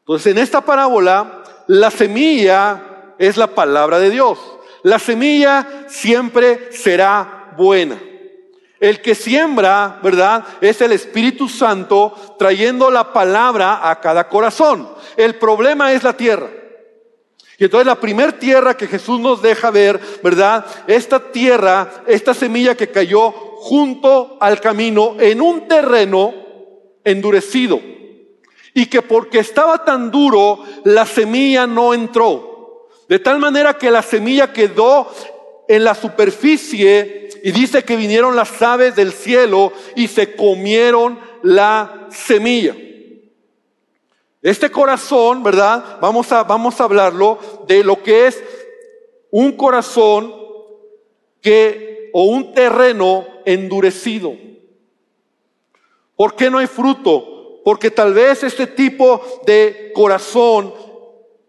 Entonces, 0.00 0.32
en 0.32 0.38
esta 0.38 0.60
parábola, 0.60 1.42
la 1.66 1.90
semilla 1.90 3.14
es 3.18 3.36
la 3.36 3.48
palabra 3.48 3.98
de 3.98 4.10
Dios. 4.10 4.38
La 4.82 4.98
semilla 4.98 5.86
siempre 5.88 6.72
será 6.72 7.52
buena. 7.56 7.98
El 8.80 9.02
que 9.02 9.14
siembra, 9.14 9.98
¿verdad? 10.02 10.44
Es 10.60 10.80
el 10.80 10.92
Espíritu 10.92 11.48
Santo 11.48 12.14
trayendo 12.38 12.90
la 12.90 13.12
palabra 13.12 13.90
a 13.90 14.00
cada 14.00 14.28
corazón. 14.28 14.88
El 15.16 15.34
problema 15.34 15.92
es 15.92 16.04
la 16.04 16.12
tierra. 16.12 16.48
Y 17.58 17.64
entonces 17.64 17.86
la 17.86 17.96
primer 17.96 18.34
tierra 18.34 18.76
que 18.76 18.86
Jesús 18.86 19.18
nos 19.18 19.42
deja 19.42 19.70
ver, 19.72 20.00
¿verdad? 20.22 20.64
Esta 20.86 21.18
tierra, 21.18 22.04
esta 22.06 22.32
semilla 22.32 22.76
que 22.76 22.88
cayó 22.88 23.32
junto 23.32 24.36
al 24.40 24.60
camino 24.60 25.16
en 25.18 25.40
un 25.40 25.66
terreno 25.66 26.32
endurecido. 27.02 27.80
Y 28.74 28.86
que 28.86 29.02
porque 29.02 29.40
estaba 29.40 29.84
tan 29.84 30.12
duro, 30.12 30.62
la 30.84 31.04
semilla 31.04 31.66
no 31.66 31.94
entró. 31.94 32.86
De 33.08 33.18
tal 33.18 33.40
manera 33.40 33.74
que 33.74 33.90
la 33.90 34.02
semilla 34.02 34.52
quedó 34.52 35.10
en 35.66 35.82
la 35.82 35.96
superficie 35.96 37.27
y 37.48 37.50
dice 37.50 37.82
que 37.82 37.96
vinieron 37.96 38.36
las 38.36 38.60
aves 38.60 38.94
del 38.94 39.10
cielo 39.10 39.72
y 39.96 40.06
se 40.08 40.36
comieron 40.36 41.18
la 41.42 42.08
semilla. 42.10 42.76
Este 44.42 44.70
corazón, 44.70 45.42
¿verdad? 45.42 45.96
Vamos 45.98 46.30
a, 46.30 46.42
vamos 46.42 46.78
a 46.78 46.84
hablarlo 46.84 47.38
de 47.66 47.82
lo 47.82 48.02
que 48.02 48.26
es 48.26 48.44
un 49.30 49.52
corazón 49.52 50.34
que, 51.40 52.10
o 52.12 52.24
un 52.24 52.52
terreno 52.52 53.24
endurecido. 53.46 54.36
¿Por 56.16 56.36
qué 56.36 56.50
no 56.50 56.58
hay 56.58 56.66
fruto? 56.66 57.62
Porque 57.64 57.90
tal 57.90 58.12
vez 58.12 58.42
este 58.42 58.66
tipo 58.66 59.22
de 59.46 59.90
corazón 59.94 60.74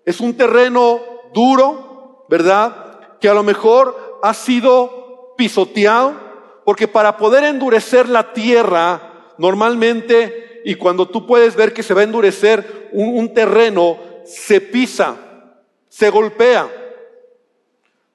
es 0.05 0.21
un 0.21 0.33
terreno 0.37 1.01
duro, 1.33 2.25
¿verdad? 2.29 3.17
Que 3.19 3.27
a 3.27 3.33
lo 3.33 3.43
mejor 3.43 4.19
ha 4.23 4.33
sido 4.33 4.98
pisoteado, 5.39 6.19
porque 6.65 6.85
para 6.85 7.15
poder 7.15 7.45
endurecer 7.45 8.09
la 8.09 8.33
tierra, 8.33 9.33
normalmente, 9.37 10.59
y 10.65 10.75
cuando 10.75 11.07
tú 11.07 11.25
puedes 11.25 11.55
ver 11.55 11.71
que 11.71 11.81
se 11.81 11.93
va 11.93 12.01
a 12.01 12.03
endurecer 12.03 12.89
un, 12.91 13.33
terreno, 13.33 13.97
se 14.25 14.59
pisa, 14.59 15.15
se 15.87 16.09
golpea. 16.09 16.69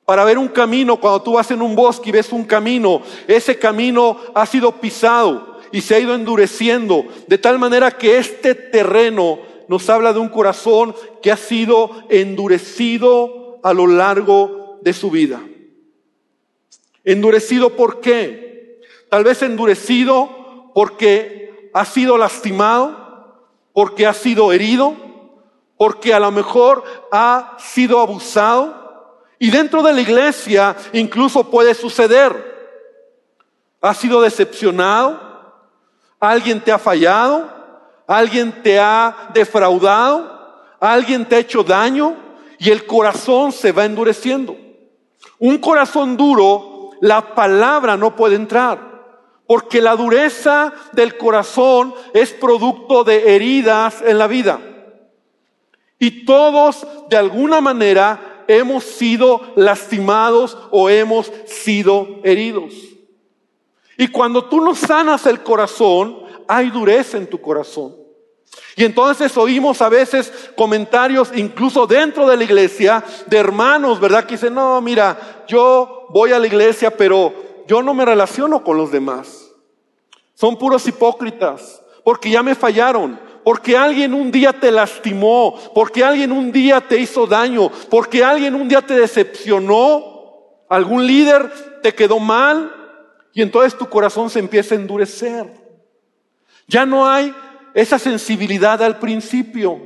Para 0.04 0.22
ver 0.24 0.36
un 0.36 0.48
camino, 0.48 1.00
cuando 1.00 1.22
tú 1.22 1.32
vas 1.32 1.50
en 1.50 1.62
un 1.62 1.74
bosque 1.74 2.10
y 2.10 2.12
ves 2.12 2.30
un 2.30 2.44
camino, 2.44 3.00
ese 3.26 3.58
camino 3.58 4.18
ha 4.34 4.44
sido 4.44 4.72
pisado 4.72 5.60
y 5.72 5.80
se 5.80 5.94
ha 5.94 6.00
ido 6.00 6.14
endureciendo, 6.14 7.06
de 7.26 7.38
tal 7.38 7.58
manera 7.58 7.90
que 7.90 8.18
este 8.18 8.54
terreno 8.54 9.38
nos 9.66 9.88
habla 9.88 10.12
de 10.12 10.18
un 10.18 10.28
corazón 10.28 10.94
que 11.22 11.32
ha 11.32 11.38
sido 11.38 11.90
endurecido 12.10 13.60
a 13.62 13.72
lo 13.72 13.86
largo 13.86 14.78
de 14.82 14.92
su 14.92 15.10
vida. 15.10 15.40
Endurecido 17.04 17.76
por 17.76 18.00
qué? 18.00 18.80
Tal 19.10 19.24
vez 19.24 19.42
endurecido 19.42 20.70
porque 20.74 21.70
ha 21.72 21.84
sido 21.84 22.18
lastimado, 22.18 23.46
porque 23.72 24.06
ha 24.06 24.12
sido 24.12 24.52
herido, 24.52 24.94
porque 25.76 26.14
a 26.14 26.20
lo 26.20 26.30
mejor 26.30 26.82
ha 27.12 27.56
sido 27.58 28.00
abusado. 28.00 29.22
Y 29.38 29.50
dentro 29.50 29.82
de 29.82 29.92
la 29.92 30.00
iglesia 30.00 30.76
incluso 30.92 31.50
puede 31.50 31.74
suceder. 31.74 32.54
Ha 33.80 33.92
sido 33.94 34.22
decepcionado, 34.22 35.34
¿Alguien 36.24 36.60
te 36.60 36.72
ha 36.72 36.78
fallado? 36.78 37.50
¿Alguien 38.06 38.62
te 38.62 38.78
ha 38.78 39.30
defraudado? 39.34 40.54
¿Alguien 40.80 41.26
te 41.26 41.36
ha 41.36 41.40
hecho 41.40 41.62
daño? 41.62 42.16
Y 42.58 42.70
el 42.70 42.86
corazón 42.86 43.52
se 43.52 43.72
va 43.72 43.84
endureciendo. 43.84 44.56
Un 45.38 45.58
corazón 45.58 46.16
duro, 46.16 46.73
la 47.04 47.34
palabra 47.34 47.98
no 47.98 48.16
puede 48.16 48.34
entrar. 48.34 48.94
Porque 49.46 49.82
la 49.82 49.94
dureza 49.94 50.72
del 50.92 51.18
corazón 51.18 51.94
es 52.14 52.32
producto 52.32 53.04
de 53.04 53.36
heridas 53.36 54.00
en 54.06 54.16
la 54.16 54.26
vida. 54.26 54.58
Y 55.98 56.24
todos, 56.24 56.86
de 57.10 57.18
alguna 57.18 57.60
manera, 57.60 58.44
hemos 58.48 58.84
sido 58.84 59.42
lastimados 59.54 60.56
o 60.70 60.88
hemos 60.88 61.30
sido 61.44 62.20
heridos. 62.24 62.72
Y 63.98 64.08
cuando 64.08 64.46
tú 64.46 64.62
no 64.62 64.74
sanas 64.74 65.26
el 65.26 65.42
corazón, 65.42 66.22
hay 66.48 66.70
dureza 66.70 67.18
en 67.18 67.28
tu 67.28 67.38
corazón. 67.38 67.94
Y 68.76 68.84
entonces 68.84 69.36
oímos 69.36 69.82
a 69.82 69.90
veces 69.90 70.32
comentarios, 70.56 71.32
incluso 71.34 71.86
dentro 71.86 72.26
de 72.26 72.38
la 72.38 72.44
iglesia, 72.44 73.04
de 73.26 73.36
hermanos, 73.36 74.00
¿verdad? 74.00 74.24
Que 74.24 74.36
dicen, 74.36 74.54
no, 74.54 74.80
mira, 74.80 75.44
yo 75.46 76.03
voy 76.14 76.30
a 76.30 76.38
la 76.38 76.46
iglesia, 76.46 76.96
pero 76.96 77.34
yo 77.66 77.82
no 77.82 77.92
me 77.92 78.04
relaciono 78.04 78.62
con 78.62 78.76
los 78.76 78.92
demás. 78.92 79.50
Son 80.34 80.56
puros 80.56 80.86
hipócritas, 80.86 81.82
porque 82.04 82.30
ya 82.30 82.40
me 82.40 82.54
fallaron, 82.54 83.18
porque 83.42 83.76
alguien 83.76 84.14
un 84.14 84.30
día 84.30 84.52
te 84.52 84.70
lastimó, 84.70 85.58
porque 85.74 86.04
alguien 86.04 86.30
un 86.30 86.52
día 86.52 86.80
te 86.80 87.00
hizo 87.00 87.26
daño, 87.26 87.68
porque 87.90 88.22
alguien 88.22 88.54
un 88.54 88.68
día 88.68 88.80
te 88.80 88.94
decepcionó, 88.94 90.62
algún 90.68 91.04
líder 91.04 91.50
te 91.82 91.92
quedó 91.92 92.20
mal, 92.20 92.72
y 93.32 93.42
entonces 93.42 93.76
tu 93.76 93.88
corazón 93.88 94.30
se 94.30 94.38
empieza 94.38 94.76
a 94.76 94.78
endurecer. 94.78 95.52
Ya 96.68 96.86
no 96.86 97.08
hay 97.08 97.34
esa 97.74 97.98
sensibilidad 97.98 98.80
al 98.84 99.00
principio. 99.00 99.80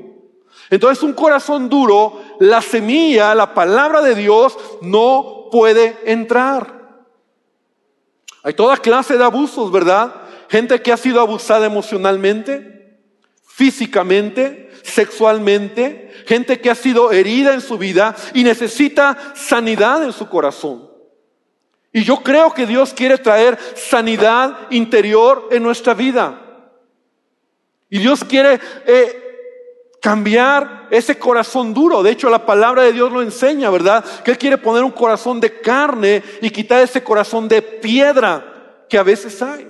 Entonces 0.69 1.03
un 1.03 1.15
corazón 1.15 1.71
duro, 1.71 2.21
la 2.40 2.62
semilla, 2.62 3.35
la 3.35 3.54
palabra 3.54 4.00
de 4.02 4.14
Dios 4.14 4.57
no 4.80 5.49
puede 5.50 5.99
entrar. 6.04 6.78
Hay 8.42 8.54
toda 8.54 8.76
clase 8.76 9.18
de 9.18 9.25
abusos, 9.25 9.71
¿verdad? 9.71 10.14
Gente 10.49 10.80
que 10.80 10.92
ha 10.92 10.97
sido 10.97 11.21
abusada 11.21 11.66
emocionalmente, 11.66 12.99
físicamente, 13.45 14.71
sexualmente, 14.83 16.11
gente 16.26 16.61
que 16.61 16.71
ha 16.71 16.75
sido 16.75 17.12
herida 17.12 17.54
en 17.54 17.61
su 17.61 17.76
vida 17.76 18.14
y 18.35 18.45
necesita 18.45 19.35
sanidad 19.35 20.04
en 20.04 20.12
su 20.12 20.28
corazón. 20.28 20.88
Y 21.92 22.04
yo 22.04 22.23
creo 22.23 22.52
que 22.52 22.66
Dios 22.66 22.95
quiere 22.95 23.18
traer 23.18 23.59
sanidad 23.75 24.68
interior 24.71 25.49
en 25.50 25.62
nuestra 25.62 25.95
vida. 25.95 26.40
Y 27.90 27.99
Dios 27.99 28.25
quiere 28.25 28.61
eh, 28.87 29.28
cambiar 30.00 30.88
ese 30.90 31.19
corazón 31.19 31.75
duro. 31.75 32.02
De 32.02 32.11
hecho, 32.11 32.31
la 32.31 32.47
palabra 32.47 32.83
de 32.83 32.93
Dios 32.93 33.12
lo 33.12 33.23
enseña, 33.23 33.71
¿verdad? 33.71 34.05
Que 34.23 34.33
Él 34.33 34.38
quiere 34.38 34.59
poner 34.59 34.85
un 34.85 34.90
corazón 34.90 35.40
de 35.40 35.61
carne 35.61 36.23
y 36.40 36.50
quitar 36.50 36.83
ese 36.83 37.02
corazón 37.02 37.49
de 37.49 37.62
piedra 37.62 38.85
que 38.88 38.99
a 38.99 39.02
veces 39.02 39.40
hay. 39.43 39.67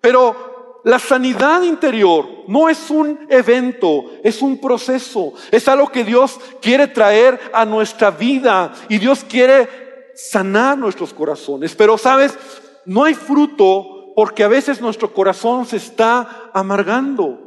Pero 0.00 0.80
la 0.84 0.98
sanidad 0.98 1.62
interior 1.62 2.26
no 2.48 2.68
es 2.68 2.90
un 2.90 3.26
evento, 3.28 4.04
es 4.24 4.42
un 4.42 4.60
proceso. 4.60 5.34
Es 5.50 5.68
algo 5.68 5.90
que 5.90 6.04
Dios 6.04 6.40
quiere 6.60 6.86
traer 6.88 7.38
a 7.52 7.64
nuestra 7.64 8.10
vida 8.10 8.72
y 8.88 8.98
Dios 8.98 9.24
quiere 9.28 9.68
sanar 10.14 10.76
nuestros 10.76 11.12
corazones. 11.12 11.74
Pero, 11.74 11.98
¿sabes? 11.98 12.36
No 12.84 13.04
hay 13.04 13.14
fruto 13.14 14.12
porque 14.16 14.42
a 14.42 14.48
veces 14.48 14.80
nuestro 14.80 15.12
corazón 15.12 15.66
se 15.66 15.76
está 15.76 16.50
amargando. 16.52 17.38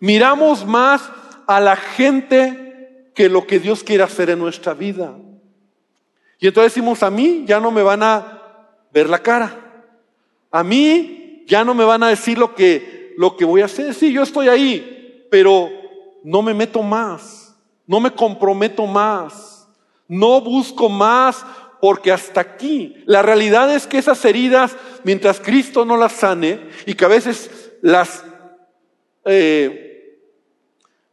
Miramos 0.00 0.64
más 0.64 1.02
a 1.48 1.60
la 1.60 1.76
gente 1.76 3.10
que 3.14 3.28
lo 3.28 3.46
que 3.46 3.58
Dios 3.58 3.82
quiere 3.82 4.04
hacer 4.04 4.28
en 4.30 4.38
nuestra 4.38 4.74
vida. 4.74 5.16
Y 6.38 6.46
entonces 6.46 6.74
decimos, 6.74 7.02
a 7.02 7.10
mí 7.10 7.44
ya 7.46 7.58
no 7.58 7.70
me 7.70 7.82
van 7.82 8.02
a 8.02 8.42
ver 8.92 9.08
la 9.08 9.18
cara. 9.20 9.84
A 10.50 10.62
mí 10.62 11.44
ya 11.46 11.64
no 11.64 11.74
me 11.74 11.84
van 11.84 12.02
a 12.02 12.08
decir 12.08 12.38
lo 12.38 12.54
que, 12.54 13.14
lo 13.16 13.34
que 13.34 13.46
voy 13.46 13.62
a 13.62 13.64
hacer. 13.64 13.94
Sí, 13.94 14.12
yo 14.12 14.22
estoy 14.22 14.48
ahí, 14.48 15.26
pero 15.30 15.70
no 16.22 16.42
me 16.42 16.52
meto 16.52 16.82
más. 16.82 17.56
No 17.86 17.98
me 17.98 18.12
comprometo 18.12 18.86
más. 18.86 19.66
No 20.06 20.42
busco 20.42 20.90
más 20.90 21.44
porque 21.80 22.12
hasta 22.12 22.42
aquí 22.42 23.02
la 23.06 23.22
realidad 23.22 23.74
es 23.74 23.86
que 23.86 23.98
esas 23.98 24.22
heridas, 24.26 24.76
mientras 25.02 25.40
Cristo 25.40 25.86
no 25.86 25.96
las 25.96 26.12
sane 26.12 26.60
y 26.84 26.92
que 26.92 27.06
a 27.06 27.08
veces 27.08 27.72
las, 27.80 28.22
eh, 29.24 29.87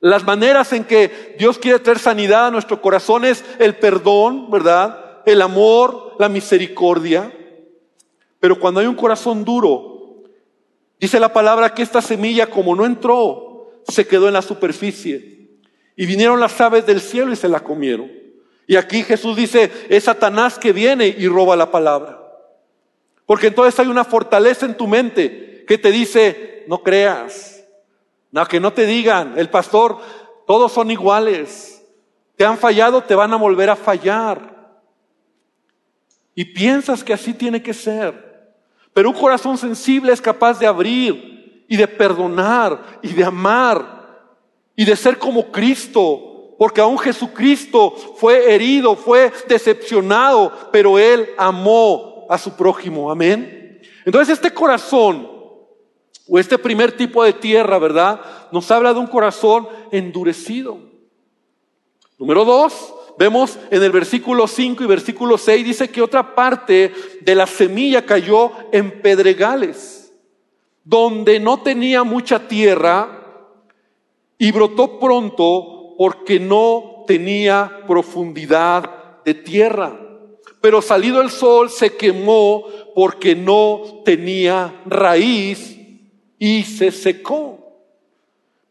las 0.10 0.24
maneras 0.24 0.72
en 0.72 0.84
que 0.84 1.36
Dios 1.40 1.58
quiere 1.58 1.80
traer 1.80 1.98
sanidad 1.98 2.46
a 2.46 2.52
nuestro 2.52 2.80
corazón 2.80 3.26
es 3.26 3.44
el 3.58 3.76
perdón, 3.76 4.52
¿verdad? 4.52 5.24
El 5.26 5.42
amor, 5.42 6.16
la 6.20 6.30
misericordia. 6.30 7.34
Pero 8.40 8.60
cuando 8.60 8.82
hay 8.82 8.86
un 8.86 8.94
corazón 8.94 9.44
duro, 9.44 10.22
dice 11.00 11.20
la 11.20 11.34
palabra 11.34 11.74
que 11.74 11.82
esta 11.82 12.04
semilla 12.04 12.46
como 12.46 12.76
no 12.76 12.86
entró, 12.86 13.72
se 13.88 14.06
quedó 14.06 14.28
en 14.28 14.34
la 14.34 14.44
superficie. 14.44 15.50
Y 15.96 16.06
vinieron 16.06 16.40
las 16.40 16.62
aves 16.62 16.86
del 16.86 17.02
cielo 17.02 17.34
y 17.34 17.36
se 17.36 17.50
la 17.50 17.62
comieron. 17.62 18.12
Y 18.68 18.76
aquí 18.76 19.02
Jesús 19.02 19.36
dice, 19.36 19.72
es 19.90 20.04
Satanás 20.04 20.60
que 20.60 20.72
viene 20.72 21.08
y 21.08 21.28
roba 21.28 21.56
la 21.56 21.72
palabra. 21.72 22.22
Porque 23.26 23.48
entonces 23.48 23.80
hay 23.80 23.88
una 23.88 24.04
fortaleza 24.04 24.68
en 24.68 24.78
tu 24.78 24.86
mente 24.86 25.66
que 25.68 25.80
te 25.80 25.90
dice, 25.90 26.64
no 26.68 26.84
creas, 26.84 27.55
no, 28.36 28.46
que 28.46 28.60
no 28.60 28.74
te 28.74 28.86
digan, 28.86 29.36
el 29.38 29.50
pastor, 29.50 29.98
todos 30.46 30.70
son 30.74 30.92
iguales, 30.92 31.82
te 32.36 32.44
han 32.44 32.58
fallado, 32.58 33.02
te 33.02 33.16
van 33.16 33.32
a 33.32 33.38
volver 33.38 33.70
a 33.70 33.78
fallar. 33.78 34.82
Y 36.36 36.44
piensas 36.44 37.02
que 37.02 37.14
así 37.14 37.34
tiene 37.34 37.64
que 37.64 37.74
ser. 37.74 38.54
Pero 38.94 39.12
un 39.12 39.16
corazón 39.16 39.58
sensible 39.58 40.12
es 40.12 40.20
capaz 40.20 40.60
de 40.60 40.68
abrir 40.68 41.66
y 41.70 41.78
de 41.78 41.88
perdonar 41.88 43.00
y 43.02 43.14
de 43.14 43.24
amar 43.24 44.34
y 44.76 44.84
de 44.84 44.98
ser 44.98 45.18
como 45.18 45.50
Cristo, 45.50 46.56
porque 46.60 46.82
aún 46.82 47.00
Jesucristo 47.00 47.92
fue 48.18 48.54
herido, 48.54 48.98
fue 48.98 49.32
decepcionado, 49.48 50.52
pero 50.74 51.00
Él 51.00 51.30
amó 51.38 52.28
a 52.30 52.38
su 52.38 52.54
prójimo. 52.58 53.10
Amén. 53.10 53.80
Entonces 54.04 54.34
este 54.34 54.54
corazón, 54.54 55.35
o 56.28 56.40
este 56.40 56.58
primer 56.58 56.96
tipo 56.96 57.24
de 57.24 57.34
tierra, 57.34 57.78
¿verdad? 57.78 58.20
Nos 58.52 58.70
habla 58.72 58.94
de 58.94 59.00
un 59.00 59.08
corazón 59.08 59.68
endurecido. 59.92 60.80
Número 62.18 62.46
dos, 62.46 62.94
vemos 63.18 63.58
en 63.70 63.84
el 63.84 63.92
versículo 63.92 64.48
5 64.48 64.84
y 64.84 64.88
versículo 64.88 65.38
6, 65.38 65.66
dice 65.66 65.90
que 65.90 66.02
otra 66.02 66.34
parte 66.34 66.92
de 67.22 67.36
la 67.36 67.46
semilla 67.46 68.06
cayó 68.06 68.52
en 68.72 69.02
pedregales, 69.02 70.14
donde 70.84 71.40
no 71.40 71.62
tenía 71.62 72.04
mucha 72.04 72.48
tierra 72.48 73.22
y 74.38 74.52
brotó 74.52 75.00
pronto 75.00 75.96
porque 75.98 76.40
no 76.40 77.04
tenía 77.08 77.84
profundidad 77.88 79.24
de 79.24 79.34
tierra. 79.34 80.00
Pero 80.62 80.82
salido 80.82 81.22
el 81.22 81.30
sol 81.30 81.70
se 81.70 81.96
quemó 81.96 82.66
porque 82.96 83.36
no 83.36 84.02
tenía 84.04 84.82
raíz 84.86 85.75
y 86.46 86.62
se 86.62 86.92
secó. 86.92 87.58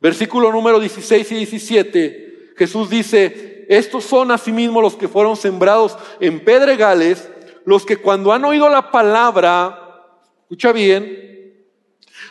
Versículo 0.00 0.52
número 0.52 0.78
16 0.78 1.32
y 1.32 1.34
17, 1.34 2.52
Jesús 2.56 2.88
dice, 2.88 3.66
estos 3.68 4.04
son 4.04 4.30
asimismo 4.30 4.80
los 4.80 4.94
que 4.94 5.08
fueron 5.08 5.36
sembrados 5.36 5.98
en 6.20 6.44
pedregales, 6.44 7.28
los 7.64 7.84
que 7.84 7.96
cuando 7.96 8.32
han 8.32 8.44
oído 8.44 8.68
la 8.68 8.92
palabra, 8.92 10.06
escucha 10.42 10.70
bien, 10.70 11.66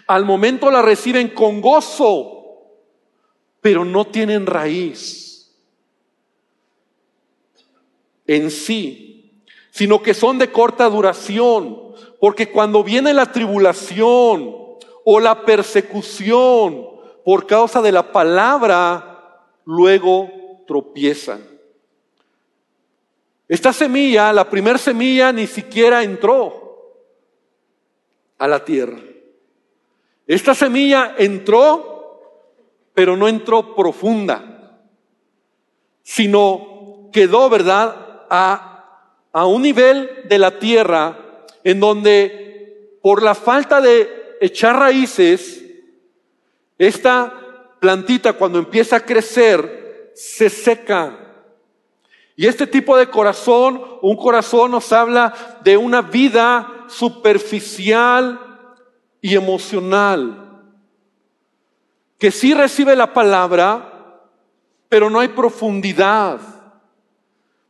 al 0.07 0.23
momento 0.23 0.71
la 0.71 0.81
reciben 0.81 1.27
con 1.27 1.59
gozo 1.59 2.29
pero 3.59 3.83
no 3.83 4.05
tienen 4.07 4.45
raíz 4.45 5.53
en 8.27 8.49
sí, 8.49 9.43
sino 9.71 10.01
que 10.01 10.13
son 10.13 10.37
de 10.37 10.53
corta 10.53 10.87
duración, 10.87 11.95
porque 12.21 12.49
cuando 12.49 12.81
viene 12.81 13.13
la 13.13 13.29
tribulación 13.29 14.62
o 15.05 15.19
la 15.19 15.45
persecución 15.45 16.87
por 17.23 17.47
causa 17.47 17.81
de 17.81 17.91
la 17.91 18.11
palabra, 18.11 19.39
luego 19.65 20.29
tropiezan. 20.67 21.41
Esta 23.47 23.73
semilla, 23.73 24.33
la 24.33 24.49
primera 24.49 24.77
semilla, 24.77 25.31
ni 25.31 25.47
siquiera 25.47 26.03
entró 26.03 27.03
a 28.37 28.47
la 28.47 28.63
tierra. 28.63 28.99
Esta 30.25 30.53
semilla 30.53 31.15
entró 31.17 31.93
pero 32.93 33.17
no 33.17 33.27
entró 33.27 33.75
profunda, 33.75 34.79
sino 36.03 37.09
quedó, 37.11 37.49
¿verdad?, 37.49 38.25
a, 38.29 39.27
a 39.31 39.45
un 39.45 39.61
nivel 39.61 40.23
de 40.25 40.39
la 40.39 40.59
tierra 40.59 41.45
en 41.63 41.79
donde 41.79 42.97
por 43.01 43.21
la 43.23 43.35
falta 43.35 43.81
de 43.81 44.22
echar 44.45 44.77
raíces, 44.77 45.63
esta 46.77 47.33
plantita 47.79 48.33
cuando 48.33 48.59
empieza 48.59 48.97
a 48.97 49.05
crecer, 49.05 50.11
se 50.13 50.49
seca. 50.49 51.17
Y 52.35 52.45
este 52.45 52.67
tipo 52.67 52.97
de 52.97 53.09
corazón, 53.09 53.81
un 54.01 54.17
corazón 54.17 54.71
nos 54.71 54.91
habla 54.91 55.33
de 55.63 55.77
una 55.77 56.01
vida 56.01 56.85
superficial 56.87 58.37
y 59.21 59.33
emocional, 59.33 60.61
que 62.17 62.29
sí 62.29 62.53
recibe 62.53 62.97
la 62.97 63.13
palabra, 63.13 64.19
pero 64.89 65.09
no 65.09 65.21
hay 65.21 65.29
profundidad. 65.29 66.41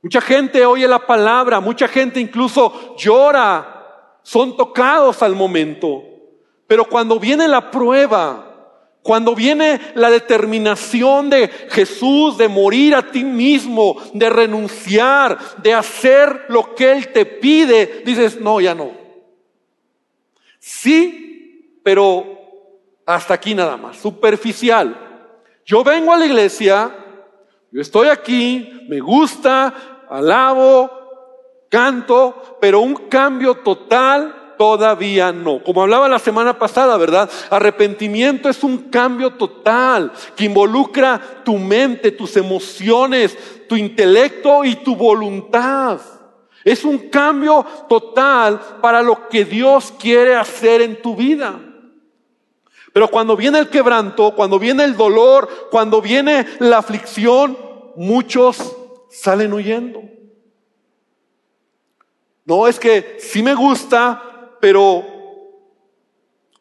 Mucha 0.01 0.21
gente 0.21 0.65
oye 0.65 0.87
la 0.87 1.05
palabra, 1.05 1.59
mucha 1.59 1.87
gente 1.87 2.19
incluso 2.19 2.95
llora, 2.97 4.17
son 4.23 4.57
tocados 4.57 5.21
al 5.21 5.35
momento, 5.35 6.12
pero 6.67 6.85
cuando 6.85 7.19
viene 7.19 7.47
la 7.47 7.71
prueba, 7.71 8.53
cuando 9.03 9.35
viene 9.35 9.79
la 9.95 10.09
determinación 10.09 11.29
de 11.29 11.49
Jesús 11.69 12.37
de 12.37 12.47
morir 12.47 12.95
a 12.95 13.11
ti 13.11 13.23
mismo, 13.23 13.97
de 14.13 14.29
renunciar, 14.29 15.37
de 15.61 15.73
hacer 15.73 16.45
lo 16.47 16.73
que 16.73 16.93
Él 16.93 17.11
te 17.11 17.25
pide, 17.25 18.03
dices, 18.05 18.39
no, 18.39 18.61
ya 18.61 18.73
no. 18.73 18.91
Sí, 20.57 21.79
pero 21.83 22.25
hasta 23.05 23.33
aquí 23.33 23.53
nada 23.53 23.75
más, 23.75 23.97
superficial. 23.97 24.97
Yo 25.65 25.83
vengo 25.83 26.13
a 26.13 26.17
la 26.17 26.25
iglesia, 26.25 26.95
yo 27.71 27.81
estoy 27.81 28.07
aquí, 28.07 28.85
me 28.87 29.01
gusta, 29.01 30.05
alabo, 30.09 30.89
canto, 31.69 32.57
pero 32.61 32.79
un 32.79 32.95
cambio 33.09 33.55
total 33.55 34.42
todavía 34.63 35.33
no. 35.33 35.61
Como 35.61 35.81
hablaba 35.81 36.07
la 36.07 36.19
semana 36.19 36.57
pasada, 36.57 36.95
¿verdad? 36.95 37.29
Arrepentimiento 37.49 38.47
es 38.47 38.63
un 38.63 38.89
cambio 38.89 39.31
total 39.31 40.13
que 40.37 40.45
involucra 40.45 41.19
tu 41.43 41.57
mente, 41.57 42.11
tus 42.11 42.37
emociones, 42.37 43.37
tu 43.67 43.75
intelecto 43.75 44.63
y 44.63 44.75
tu 44.75 44.95
voluntad. 44.95 45.99
Es 46.63 46.85
un 46.85 47.09
cambio 47.09 47.65
total 47.89 48.57
para 48.81 49.01
lo 49.01 49.27
que 49.27 49.43
Dios 49.43 49.93
quiere 49.99 50.33
hacer 50.33 50.81
en 50.81 51.01
tu 51.01 51.13
vida. 51.13 51.59
Pero 52.93 53.09
cuando 53.09 53.35
viene 53.35 53.59
el 53.59 53.67
quebranto, 53.67 54.33
cuando 54.33 54.59
viene 54.59 54.85
el 54.85 54.95
dolor, 54.95 55.67
cuando 55.71 56.01
viene 56.01 56.47
la 56.59 56.77
aflicción, 56.77 57.57
muchos 57.97 58.77
salen 59.09 59.51
huyendo. 59.51 60.01
No 62.45 62.65
es 62.65 62.79
que 62.79 63.17
si 63.19 63.43
me 63.43 63.55
gusta, 63.55 64.32
pero 64.63 65.03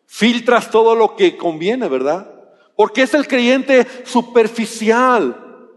filtras 0.07 0.73
todo 0.73 0.97
lo 0.97 1.15
que 1.15 1.37
conviene, 1.37 1.87
¿verdad? 1.87 2.35
Porque 2.75 3.03
es 3.03 3.15
el 3.15 3.29
creyente 3.29 3.87
superficial, 4.05 5.69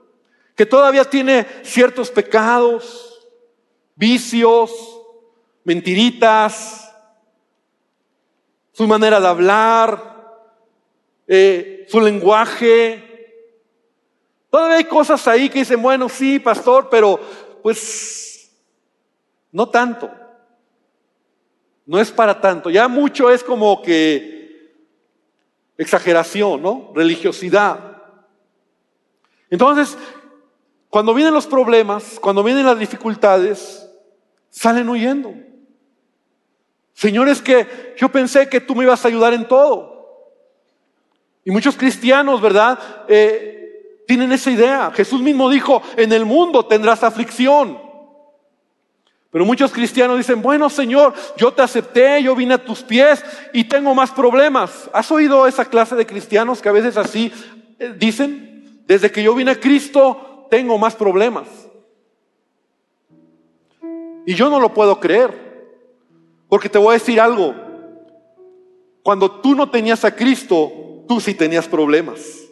que 0.56 0.66
todavía 0.66 1.08
tiene 1.08 1.46
ciertos 1.62 2.10
pecados, 2.10 3.30
vicios, 3.94 4.72
mentiritas, 5.66 6.92
su 8.72 8.88
manera 8.88 9.20
de 9.20 9.28
hablar, 9.28 10.26
eh, 11.28 11.86
su 11.88 12.02
lenguaje. 12.02 13.54
Todavía 14.50 14.78
hay 14.78 14.86
cosas 14.86 15.28
ahí 15.28 15.48
que 15.48 15.60
dicen, 15.60 15.80
bueno, 15.80 16.10
sí, 16.10 16.40
pastor, 16.40 16.90
pero 16.90 17.20
pues 17.62 18.52
no 19.52 19.70
tanto. 19.70 20.25
No 21.86 22.00
es 22.00 22.12
para 22.12 22.42
tanto. 22.42 22.70
Ya 22.70 22.88
mucho 22.88 23.30
es 23.30 23.44
como 23.44 23.82
que 23.82 24.72
exageración, 25.78 26.62
¿no? 26.62 26.92
Religiosidad. 26.96 28.02
Entonces, 29.50 29.98
cuando 30.90 31.14
vienen 31.14 31.34
los 31.34 31.46
problemas, 31.46 32.20
cuando 32.20 32.44
vienen 32.44 32.66
las 32.66 32.80
dificultades, 32.80 33.88
salen 34.50 34.90
huyendo. 34.90 35.34
Señores, 36.94 37.42
que 37.42 37.94
yo 37.98 38.10
pensé 38.10 38.48
que 38.48 38.62
tú 38.62 38.74
me 38.74 38.86
ibas 38.86 39.04
a 39.04 39.10
ayudar 39.10 39.34
en 39.34 39.48
todo. 39.48 39.96
Y 41.44 41.52
muchos 41.52 41.76
cristianos, 41.76 42.42
¿verdad? 42.42 42.80
Eh, 43.08 44.02
tienen 44.08 44.32
esa 44.32 44.50
idea. 44.50 44.92
Jesús 44.96 45.22
mismo 45.22 45.50
dijo, 45.50 45.82
en 45.98 46.12
el 46.14 46.26
mundo 46.26 46.66
tendrás 46.66 47.04
aflicción. 47.04 47.85
Pero 49.36 49.44
muchos 49.44 49.74
cristianos 49.74 50.16
dicen, 50.16 50.42
bueno 50.42 50.70
Señor, 50.70 51.14
yo 51.36 51.52
te 51.52 51.62
acepté, 51.62 52.24
yo 52.24 52.38
vine 52.38 52.54
a 52.54 52.64
tus 52.64 52.82
pies 52.84 53.22
y 53.52 53.66
tengo 53.66 53.94
más 53.94 54.10
problemas. 54.12 54.90
¿Has 54.94 55.12
oído 55.12 55.46
esa 55.46 55.66
clase 55.66 55.94
de 55.98 56.06
cristianos 56.06 56.62
que 56.62 56.70
a 56.70 56.72
veces 56.72 56.96
así 56.96 57.34
eh, 57.78 57.94
dicen? 58.00 58.80
Desde 58.88 59.12
que 59.12 59.22
yo 59.22 59.36
vine 59.36 59.52
a 59.52 59.60
Cristo, 59.60 60.48
tengo 60.50 60.78
más 60.78 60.96
problemas. 60.96 61.50
Y 64.26 64.36
yo 64.36 64.50
no 64.50 64.58
lo 64.58 64.74
puedo 64.74 65.02
creer. 65.02 65.34
Porque 66.48 66.70
te 66.70 66.78
voy 66.78 66.92
a 66.92 67.00
decir 67.00 67.20
algo. 67.20 67.54
Cuando 69.04 69.30
tú 69.30 69.54
no 69.54 69.70
tenías 69.70 70.06
a 70.06 70.16
Cristo, 70.16 70.72
tú 71.10 71.20
sí 71.20 71.34
tenías 71.34 71.68
problemas. 71.68 72.45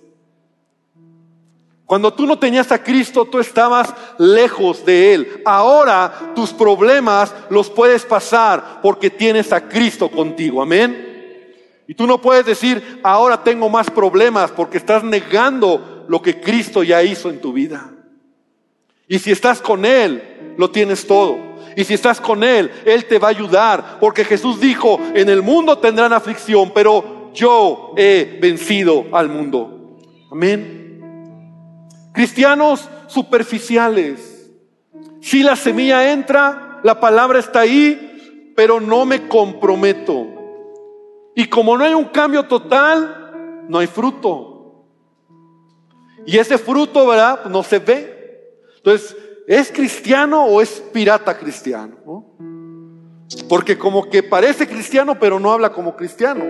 Cuando 1.86 2.14
tú 2.14 2.26
no 2.26 2.40
tenías 2.40 2.72
a 2.72 2.82
Cristo, 2.82 3.26
tú 3.26 3.40
estabas 3.40 3.94
lejos 4.18 4.86
de 4.86 5.14
Él. 5.14 5.42
Ahora 5.46 6.32
tus 6.34 6.52
problemas 6.52 7.34
los 7.50 7.70
puedes 7.70 8.06
pasar 8.06 8.80
porque 8.82 9.10
tienes 9.10 9.52
a 9.52 9.68
Cristo 9.68 10.10
contigo. 10.10 10.62
Amén. 10.62 11.12
Y 11.88 11.94
tú 11.94 12.08
no 12.08 12.22
puedes 12.22 12.46
decir, 12.46 13.02
ahora 13.04 13.44
tengo 13.44 13.70
más 13.70 13.90
problemas 13.90 14.52
porque 14.52 14.78
estás 14.78 15.04
negando 15.04 16.06
lo 16.08 16.22
que 16.22 16.40
Cristo 16.40 16.84
ya 16.84 17.04
hizo 17.04 17.30
en 17.30 17.42
tu 17.42 17.52
vida. 17.52 17.92
Y 19.08 19.20
si 19.20 19.32
estás 19.32 19.62
con 19.62 19.86
Él, 19.86 20.56
lo 20.58 20.72
tienes 20.72 21.06
todo. 21.06 21.38
Y 21.76 21.84
si 21.84 21.94
estás 21.94 22.22
con 22.22 22.44
Él, 22.44 22.72
Él 22.86 23.06
te 23.06 23.20
va 23.20 23.28
a 23.28 23.32
ayudar. 23.32 23.98
Porque 24.00 24.24
Jesús 24.24 24.60
dijo, 24.60 25.00
en 25.14 25.28
el 25.28 25.42
mundo 25.42 25.78
tendrán 25.78 26.14
aflicción, 26.14 26.72
pero 26.74 27.32
yo 27.34 27.94
he 27.98 28.40
vencido 28.42 29.06
al 29.12 29.28
mundo. 29.28 30.00
Amén. 30.32 30.83
Cristianos 32.14 32.88
superficiales. 33.08 34.50
Si 35.22 35.44
la 35.44 35.56
semilla 35.56 36.12
entra, 36.12 36.80
la 36.84 37.00
palabra 37.00 37.40
está 37.40 37.62
ahí, 37.62 38.54
pero 38.56 38.80
no 38.80 39.06
me 39.06 39.28
comprometo. 39.28 40.28
Y 41.36 41.48
como 41.48 41.78
no 41.78 41.84
hay 41.84 41.94
un 41.94 42.06
cambio 42.06 42.44
total, 42.44 43.66
no 43.68 43.80
hay 43.80 43.88
fruto. 43.88 44.86
Y 46.26 46.38
ese 46.38 46.58
fruto, 46.58 47.08
¿verdad? 47.08 47.46
No 47.46 47.64
se 47.64 47.80
ve. 47.80 48.62
Entonces, 48.78 49.18
¿es 49.48 49.72
cristiano 49.72 50.46
o 50.46 50.62
es 50.62 50.82
pirata 50.94 51.38
cristiano? 51.38 52.28
Porque 53.50 53.78
como 53.78 54.10
que 54.10 54.22
parece 54.22 54.68
cristiano, 54.68 55.18
pero 55.20 55.40
no 55.40 55.52
habla 55.52 55.72
como 55.72 55.96
cristiano 55.96 56.44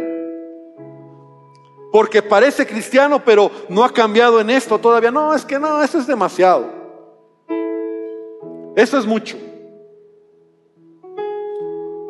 porque 1.94 2.24
parece 2.24 2.66
cristiano, 2.66 3.24
pero 3.24 3.52
no 3.70 3.84
ha 3.84 3.94
cambiado 3.94 4.42
en 4.42 4.50
esto 4.50 4.80
todavía. 4.80 5.12
No, 5.12 5.32
es 5.32 5.46
que 5.46 5.60
no, 5.60 5.80
eso 5.84 6.00
es 6.00 6.08
demasiado. 6.08 6.66
Eso 8.76 8.98
es 8.98 9.06
mucho. 9.06 9.38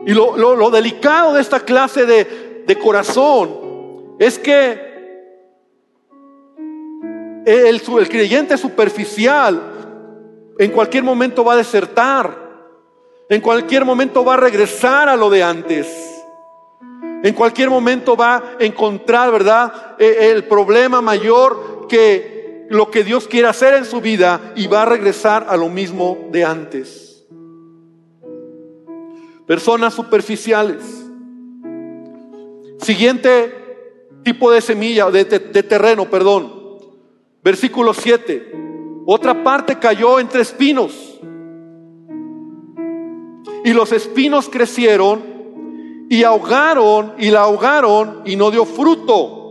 Y 0.06 0.13
lo, 0.13 0.72
delicado 0.72 1.34
de 1.34 1.41
esta 1.41 1.60
clase 1.60 2.06
de, 2.06 2.80
corazón 2.82 4.15
es 4.19 4.39
que 4.39 4.93
el 7.46 7.82
creyente 7.82 8.58
superficial 8.58 9.62
en 10.60 10.72
cualquier 10.72 11.04
momento 11.04 11.43
va 11.43 11.56
a 11.56 11.58
desertar, 11.58 12.38
en 13.28 13.41
cualquier 13.41 13.84
momento 13.84 14.24
va 14.24 14.36
a 14.36 14.38
regresar 14.38 15.10
a 15.10 15.17
lo 15.17 15.30
de 15.30 15.43
antes. 15.43 16.12
En 17.23 17.33
cualquier 17.33 17.69
momento 17.69 18.17
va 18.17 18.57
a 18.59 18.63
encontrar, 18.63 19.31
¿verdad? 19.31 19.95
E, 19.97 20.31
el 20.31 20.43
problema 20.43 21.01
mayor 21.01 21.88
que 21.88 22.67
lo 22.69 22.91
que 22.91 23.05
Dios 23.05 23.29
quiere 23.29 23.47
hacer 23.47 23.75
en 23.75 23.86
su 23.86 24.01
vida 24.01 24.51
y 24.57 24.67
va 24.67 24.81
a 24.81 24.86
regresar 24.86 25.45
a 25.47 25.55
lo 25.55 25.69
mismo 25.69 26.27
de 26.31 26.43
antes. 26.43 27.25
Personas 29.47 29.93
superficiales. 29.93 30.83
Siguiente 32.79 33.55
tipo 34.23 34.51
de 34.51 34.59
semilla, 34.59 35.09
de, 35.09 35.23
de 35.23 35.63
terreno, 35.63 36.09
perdón. 36.09 36.51
Versículo 37.41 37.93
7. 37.93 38.51
Otra 39.05 39.45
parte 39.45 39.79
cayó 39.79 40.19
entre 40.19 40.41
espinos. 40.41 41.21
Y 43.63 43.71
los 43.71 43.93
espinos 43.93 44.49
crecieron 44.49 45.33
y 46.10 46.24
ahogaron 46.24 47.13
y 47.18 47.30
la 47.32 47.42
ahogaron 47.42 48.22
y 48.26 48.36
no 48.36 48.52
dio 48.52 48.66
fruto. 48.66 49.44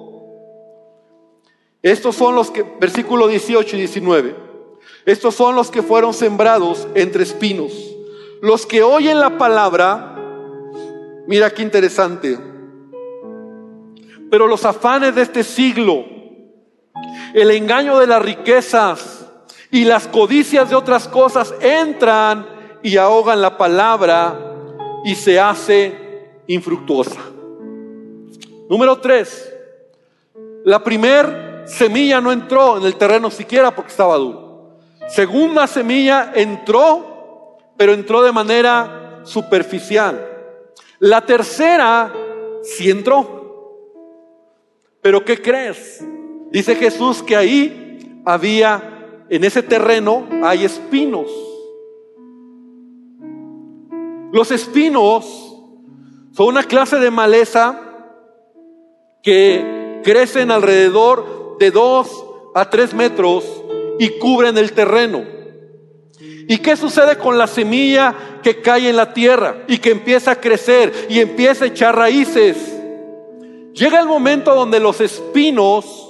Estos 1.83 2.15
son 2.15 2.37
los 2.37 2.51
que, 2.51 2.63
versículo 2.63 3.27
18 3.27 3.77
y 3.77 3.79
19, 3.81 4.37
estos 5.05 5.35
son 5.35 5.57
los 5.57 5.71
que 5.71 5.83
fueron 5.83 6.15
sembrados 6.15 6.87
entre 6.95 7.25
espinos. 7.25 7.73
Los 8.41 8.67
que 8.67 8.83
oyen 8.83 9.19
la 9.19 9.37
palabra, 9.37 10.17
mira 11.27 11.51
qué 11.51 11.63
interesante, 11.63 12.39
Pero 14.31 14.47
los 14.47 14.65
afanes 14.65 15.15
de 15.15 15.23
este 15.23 15.45
siglo, 15.45 16.07
el 17.35 17.51
engaño 17.51 17.99
de 17.99 18.07
las 18.07 18.23
riquezas 18.23 19.27
y 19.71 19.85
las 19.85 20.09
codicias 20.09 20.71
de 20.71 20.77
otras 20.77 21.07
cosas 21.07 21.55
entran 21.61 22.47
y 22.83 22.97
ahogan 22.97 23.43
la 23.43 23.59
palabra 23.59 24.55
y 25.05 25.15
se 25.15 25.39
hace 25.39 26.02
infructuosa. 26.47 27.21
Número 28.69 28.99
tres, 28.99 29.53
la 30.65 30.83
primer 30.83 31.65
semilla 31.67 32.21
no 32.21 32.33
entró 32.33 32.79
en 32.79 32.85
el 32.85 32.97
terreno 32.97 33.31
siquiera 33.31 33.75
porque 33.75 33.91
estaba 33.91 34.17
duro. 34.17 34.79
Segunda 35.09 35.67
semilla 35.67 36.33
entró, 36.35 37.59
pero 37.77 37.93
entró 37.93 38.23
de 38.23 38.33
manera 38.33 39.21
superficial. 39.25 40.29
La 40.99 41.21
tercera 41.27 42.13
sí 42.63 42.91
entró. 42.91 43.43
Pero 45.01 45.25
¿qué 45.25 45.43
crees? 45.43 46.05
Dice 46.51 46.77
Jesús 46.77 47.23
que 47.23 47.37
ahí 47.37 48.23
había, 48.25 49.25
en 49.29 49.45
ese 49.45 49.63
terreno 49.63 50.29
hay 50.43 50.65
espinos. 50.65 51.29
Los 54.33 54.51
espinos 54.51 55.52
son 56.33 56.49
una 56.49 56.63
clase 56.63 56.97
de 56.97 57.11
maleza 57.11 57.79
que 59.23 60.01
crecen 60.03 60.51
alrededor 60.51 61.57
de 61.59 61.71
dos 61.71 62.25
a 62.55 62.69
tres 62.71 62.95
metros 62.95 63.45
y 63.99 64.19
cubren 64.19 64.57
el 64.59 64.73
terreno. 64.73 65.25
¿Y 66.49 66.59
qué 66.59 66.77
sucede 66.77 67.19
con 67.19 67.39
la 67.39 67.47
semilla 67.47 68.41
que 68.43 68.61
cae 68.61 68.89
en 68.89 68.97
la 68.97 69.13
tierra 69.13 69.65
y 69.69 69.79
que 69.79 69.91
empieza 69.91 70.33
a 70.33 70.41
crecer 70.41 71.07
y 71.09 71.21
empieza 71.21 71.65
a 71.65 71.69
echar 71.69 71.97
raíces? 71.97 72.57
Llega 73.75 74.01
el 74.01 74.07
momento 74.07 74.55
donde 74.55 74.81
los 74.81 75.01
espinos 75.01 76.09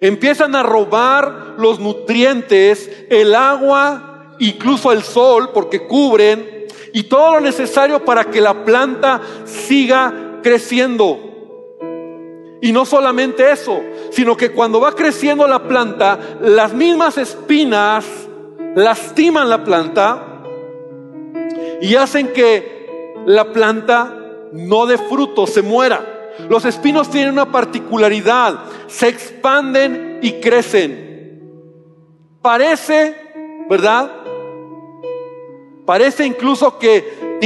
empiezan 0.00 0.54
a 0.54 0.62
robar 0.62 1.54
los 1.58 1.80
nutrientes, 1.80 2.90
el 3.08 3.34
agua, 3.34 4.36
incluso 4.38 4.92
el 4.92 5.02
sol, 5.02 5.50
porque 5.52 5.86
cubren 5.86 6.57
y 6.92 7.04
todo 7.04 7.34
lo 7.34 7.40
necesario 7.40 8.04
para 8.04 8.24
que 8.24 8.40
la 8.40 8.64
planta 8.64 9.20
siga 9.44 10.40
creciendo. 10.42 11.28
Y 12.60 12.72
no 12.72 12.84
solamente 12.84 13.52
eso, 13.52 13.80
sino 14.10 14.36
que 14.36 14.50
cuando 14.50 14.80
va 14.80 14.94
creciendo 14.94 15.46
la 15.46 15.62
planta, 15.62 16.18
las 16.40 16.72
mismas 16.72 17.16
espinas 17.18 18.04
lastiman 18.74 19.48
la 19.48 19.64
planta 19.64 20.42
y 21.80 21.94
hacen 21.94 22.28
que 22.28 23.14
la 23.26 23.52
planta 23.52 24.16
no 24.52 24.86
dé 24.86 24.98
fruto, 24.98 25.46
se 25.46 25.62
muera. 25.62 26.04
Los 26.48 26.64
espinos 26.64 27.10
tienen 27.10 27.32
una 27.32 27.50
particularidad, 27.50 28.60
se 28.86 29.08
expanden 29.08 30.18
y 30.22 30.32
crecen. 30.34 31.08
Parece, 32.40 33.14
¿verdad? 33.68 34.17
Parece 35.88 36.26
incluso 36.26 36.78
que 36.78 37.38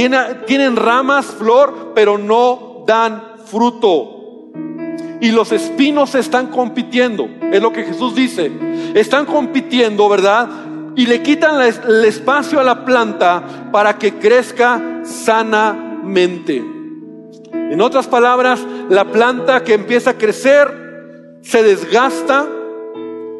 tienen 0.45 0.75
ramas, 0.75 1.27
flor, 1.27 1.93
pero 1.95 2.17
no 2.17 2.83
dan 2.85 3.37
fruto. 3.45 4.51
Y 5.21 5.31
los 5.31 5.53
espinos 5.53 6.13
están 6.13 6.47
compitiendo, 6.47 7.29
es 7.53 7.61
lo 7.61 7.71
que 7.71 7.85
Jesús 7.85 8.13
dice. 8.13 8.51
Están 8.95 9.27
compitiendo, 9.27 10.09
¿verdad? 10.09 10.49
Y 10.97 11.05
le 11.05 11.21
quitan 11.21 11.61
el 11.61 12.03
espacio 12.03 12.59
a 12.59 12.65
la 12.65 12.83
planta 12.83 13.69
para 13.71 13.97
que 13.97 14.15
crezca 14.15 14.99
sanamente. 15.03 16.57
En 17.53 17.79
otras 17.79 18.07
palabras, 18.07 18.59
la 18.89 19.05
planta 19.05 19.63
que 19.63 19.73
empieza 19.73 20.09
a 20.09 20.17
crecer 20.17 21.39
se 21.43 21.63
desgasta, 21.63 22.45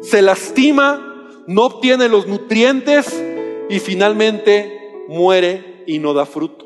se 0.00 0.22
lastima, 0.22 1.28
no 1.46 1.64
obtiene 1.66 2.08
los 2.08 2.26
nutrientes 2.26 3.22
y 3.68 3.80
finalmente 3.80 4.80
muere 5.08 5.84
y 5.86 5.98
no 5.98 6.14
da 6.14 6.26
fruto. 6.26 6.64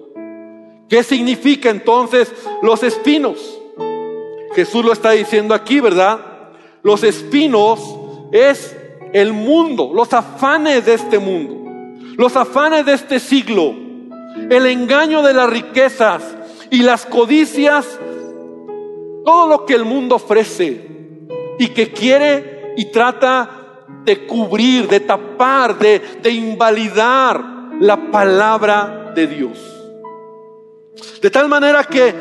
¿Qué 0.88 1.02
significa 1.02 1.68
entonces 1.70 2.32
los 2.62 2.82
espinos? 2.82 3.60
Jesús 4.54 4.84
lo 4.84 4.92
está 4.92 5.10
diciendo 5.10 5.54
aquí, 5.54 5.80
¿verdad? 5.80 6.18
Los 6.82 7.04
espinos 7.04 7.96
es 8.32 8.74
el 9.12 9.32
mundo, 9.32 9.92
los 9.94 10.12
afanes 10.12 10.86
de 10.86 10.94
este 10.94 11.18
mundo, 11.18 11.54
los 12.16 12.36
afanes 12.36 12.86
de 12.86 12.94
este 12.94 13.20
siglo, 13.20 13.74
el 14.50 14.66
engaño 14.66 15.22
de 15.22 15.34
las 15.34 15.50
riquezas 15.50 16.22
y 16.70 16.82
las 16.82 17.04
codicias, 17.04 17.86
todo 19.24 19.46
lo 19.46 19.66
que 19.66 19.74
el 19.74 19.84
mundo 19.84 20.16
ofrece 20.16 20.88
y 21.58 21.68
que 21.68 21.92
quiere 21.92 22.74
y 22.76 22.86
trata 22.86 23.84
de 24.04 24.26
cubrir, 24.26 24.88
de 24.88 25.00
tapar, 25.00 25.78
de, 25.78 26.00
de 26.22 26.30
invalidar 26.30 27.57
la 27.80 28.10
palabra 28.10 29.12
de 29.14 29.26
Dios. 29.26 29.58
De 31.20 31.30
tal 31.30 31.48
manera 31.48 31.84
que 31.84 32.14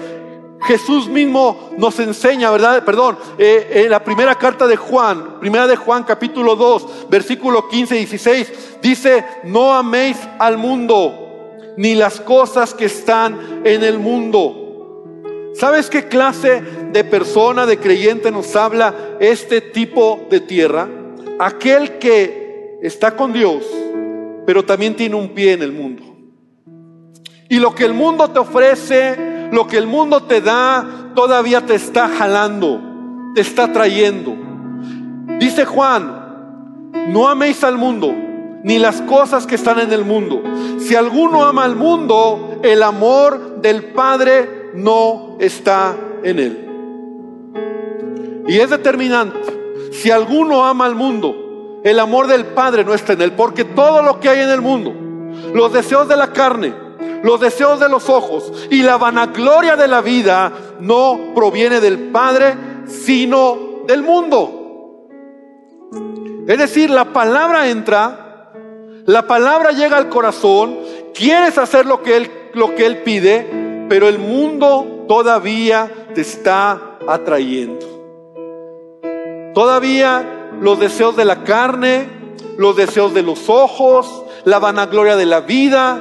Jesús 0.61 1.07
mismo 1.07 1.71
nos 1.77 1.99
enseña, 1.99 2.49
¿verdad? 2.51 2.83
Perdón, 2.83 3.17
eh, 3.37 3.83
en 3.85 3.91
la 3.91 4.03
primera 4.03 4.35
carta 4.35 4.67
de 4.67 4.75
Juan, 4.75 5.39
primera 5.39 5.67
de 5.67 5.75
Juan 5.75 6.03
capítulo 6.03 6.55
2, 6.55 7.07
versículo 7.09 7.67
15 7.67 7.95
y 7.95 7.99
16, 7.99 8.53
dice, 8.81 9.25
no 9.43 9.73
améis 9.73 10.17
al 10.39 10.57
mundo 10.57 11.23
ni 11.77 11.93
las 11.93 12.19
cosas 12.19 12.73
que 12.73 12.85
están 12.85 13.61
en 13.63 13.83
el 13.83 13.99
mundo. 13.99 14.63
¿Sabes 15.53 15.89
qué 15.89 16.07
clase 16.07 16.61
de 16.91 17.03
persona, 17.03 17.65
de 17.65 17.77
creyente 17.77 18.31
nos 18.31 18.55
habla 18.55 18.93
este 19.19 19.61
tipo 19.61 20.27
de 20.29 20.39
tierra? 20.39 20.87
Aquel 21.39 21.99
que 21.99 22.79
está 22.81 23.15
con 23.15 23.31
Dios 23.31 23.63
pero 24.47 24.63
también 24.63 24.95
tiene 24.95 25.13
un 25.13 25.27
pie 25.33 25.51
en 25.51 25.61
el 25.61 25.73
mundo. 25.73 26.03
Y 27.49 27.59
lo 27.59 27.75
que 27.75 27.83
el 27.83 27.93
mundo 27.93 28.29
te 28.29 28.39
ofrece, 28.39 29.49
lo 29.51 29.67
que 29.67 29.77
el 29.77 29.87
mundo 29.87 30.23
te 30.23 30.39
da, 30.39 31.11
todavía 31.13 31.65
te 31.65 31.75
está 31.75 32.07
jalando, 32.07 32.81
te 33.35 33.41
está 33.41 33.73
trayendo. 33.73 34.37
Dice 35.37 35.65
Juan, 35.65 36.91
no 37.09 37.27
améis 37.27 37.61
al 37.65 37.77
mundo, 37.77 38.15
ni 38.63 38.79
las 38.79 39.01
cosas 39.01 39.45
que 39.45 39.55
están 39.55 39.79
en 39.79 39.91
el 39.91 40.05
mundo. 40.05 40.41
Si 40.79 40.95
alguno 40.95 41.43
ama 41.43 41.65
al 41.65 41.75
mundo, 41.75 42.61
el 42.63 42.83
amor 42.83 43.59
del 43.61 43.83
Padre 43.91 44.71
no 44.75 45.35
está 45.41 45.93
en 46.23 46.39
él. 46.39 46.69
Y 48.47 48.57
es 48.59 48.69
determinante. 48.69 49.91
Si 49.91 50.09
alguno 50.09 50.65
ama 50.65 50.85
al 50.85 50.95
mundo, 50.95 51.46
el 51.83 51.99
amor 51.99 52.27
del 52.27 52.45
Padre 52.45 52.83
no 52.83 52.93
está 52.93 53.13
en 53.13 53.21
él, 53.21 53.33
porque 53.33 53.65
todo 53.65 54.01
lo 54.01 54.19
que 54.19 54.29
hay 54.29 54.41
en 54.41 54.49
el 54.49 54.61
mundo, 54.61 54.93
los 55.53 55.71
deseos 55.71 56.07
de 56.07 56.17
la 56.17 56.33
carne, 56.33 56.73
los 57.23 57.39
deseos 57.39 57.79
de 57.79 57.89
los 57.89 58.09
ojos 58.09 58.67
y 58.69 58.83
la 58.83 58.97
vanagloria 58.97 59.75
de 59.75 59.87
la 59.87 60.01
vida 60.01 60.51
no 60.79 61.33
proviene 61.35 61.79
del 61.79 62.09
Padre, 62.09 62.55
sino 62.85 63.83
del 63.87 64.03
mundo. 64.03 65.07
Es 66.47 66.57
decir, 66.57 66.89
la 66.89 67.05
palabra 67.11 67.69
entra, 67.69 68.51
la 69.05 69.27
palabra 69.27 69.71
llega 69.71 69.97
al 69.97 70.09
corazón, 70.09 70.79
quieres 71.13 71.57
hacer 71.57 71.85
lo 71.85 72.03
que 72.03 72.17
él, 72.17 72.31
lo 72.53 72.75
que 72.75 72.85
él 72.85 73.03
pide, 73.03 73.85
pero 73.89 74.07
el 74.07 74.19
mundo 74.19 75.05
todavía 75.07 75.91
te 76.13 76.21
está 76.21 76.97
atrayendo. 77.07 77.85
Todavía 79.53 80.36
los 80.61 80.79
deseos 80.79 81.15
de 81.15 81.25
la 81.25 81.43
carne, 81.43 82.09
los 82.57 82.75
deseos 82.75 83.13
de 83.13 83.23
los 83.23 83.49
ojos, 83.49 84.23
la 84.45 84.59
vanagloria 84.59 85.15
de 85.15 85.25
la 85.25 85.41
vida, 85.41 85.99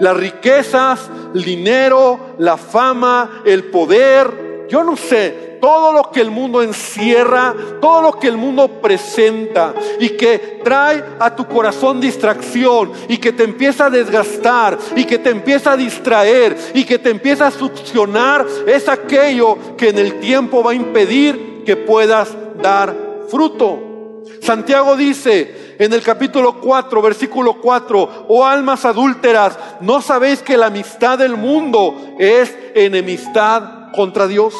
las 0.00 0.16
riquezas, 0.16 1.10
el 1.34 1.44
dinero, 1.44 2.18
la 2.38 2.56
fama, 2.56 3.42
el 3.44 3.64
poder, 3.64 4.66
yo 4.68 4.82
no 4.82 4.96
sé, 4.96 5.58
todo 5.60 5.92
lo 5.92 6.10
que 6.10 6.20
el 6.20 6.32
mundo 6.32 6.60
encierra, 6.60 7.54
todo 7.80 8.02
lo 8.02 8.18
que 8.18 8.26
el 8.26 8.36
mundo 8.36 8.80
presenta 8.80 9.72
y 10.00 10.08
que 10.08 10.60
trae 10.64 11.04
a 11.20 11.36
tu 11.36 11.46
corazón 11.46 12.00
distracción 12.00 12.90
y 13.06 13.18
que 13.18 13.32
te 13.32 13.44
empieza 13.44 13.86
a 13.86 13.90
desgastar 13.90 14.76
y 14.96 15.04
que 15.04 15.18
te 15.18 15.30
empieza 15.30 15.72
a 15.72 15.76
distraer 15.76 16.56
y 16.74 16.84
que 16.84 16.98
te 16.98 17.10
empieza 17.10 17.46
a 17.46 17.50
succionar, 17.52 18.44
es 18.66 18.88
aquello 18.88 19.56
que 19.76 19.90
en 19.90 19.98
el 19.98 20.18
tiempo 20.18 20.64
va 20.64 20.72
a 20.72 20.74
impedir 20.74 21.62
que 21.64 21.76
puedas 21.76 22.36
dar 22.60 23.11
fruto. 23.32 24.22
Santiago 24.42 24.94
dice 24.94 25.74
en 25.78 25.90
el 25.94 26.02
capítulo 26.02 26.60
4, 26.60 27.00
versículo 27.00 27.54
4, 27.62 28.26
oh 28.28 28.44
almas 28.44 28.84
adúlteras, 28.84 29.58
¿no 29.80 30.02
sabéis 30.02 30.42
que 30.42 30.58
la 30.58 30.66
amistad 30.66 31.18
del 31.18 31.36
mundo 31.36 32.14
es 32.18 32.54
enemistad 32.74 33.90
contra 33.94 34.26
Dios? 34.26 34.54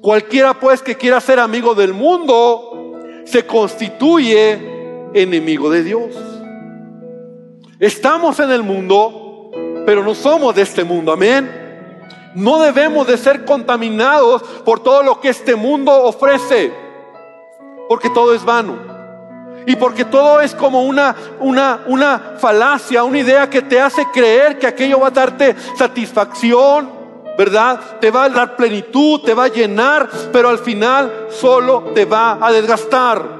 Cualquiera 0.00 0.54
pues 0.58 0.80
que 0.80 0.96
quiera 0.96 1.20
ser 1.20 1.38
amigo 1.38 1.74
del 1.74 1.92
mundo, 1.92 2.94
se 3.26 3.44
constituye 3.44 5.10
enemigo 5.12 5.68
de 5.68 5.84
Dios. 5.84 6.14
Estamos 7.78 8.40
en 8.40 8.52
el 8.52 8.62
mundo, 8.62 9.50
pero 9.84 10.02
no 10.02 10.14
somos 10.14 10.54
de 10.54 10.62
este 10.62 10.82
mundo, 10.82 11.12
amén. 11.12 11.66
No 12.34 12.58
debemos 12.58 13.06
de 13.06 13.18
ser 13.18 13.44
contaminados 13.44 14.42
por 14.64 14.80
todo 14.80 15.02
lo 15.02 15.20
que 15.20 15.28
este 15.28 15.56
mundo 15.56 15.92
ofrece, 15.92 16.85
porque 17.88 18.10
todo 18.10 18.34
es 18.34 18.44
vano. 18.44 18.76
Y 19.66 19.74
porque 19.74 20.04
todo 20.04 20.40
es 20.40 20.54
como 20.54 20.84
una, 20.84 21.16
una, 21.40 21.80
una 21.86 22.34
falacia, 22.38 23.02
una 23.02 23.18
idea 23.18 23.50
que 23.50 23.62
te 23.62 23.80
hace 23.80 24.06
creer 24.12 24.58
que 24.58 24.66
aquello 24.66 25.00
va 25.00 25.08
a 25.08 25.10
darte 25.10 25.56
satisfacción, 25.76 26.88
¿verdad? 27.36 27.80
Te 28.00 28.12
va 28.12 28.24
a 28.24 28.28
dar 28.28 28.54
plenitud, 28.54 29.22
te 29.22 29.34
va 29.34 29.44
a 29.44 29.48
llenar, 29.48 30.08
pero 30.32 30.48
al 30.48 30.58
final 30.58 31.26
solo 31.30 31.90
te 31.94 32.04
va 32.04 32.38
a 32.40 32.52
desgastar. 32.52 33.36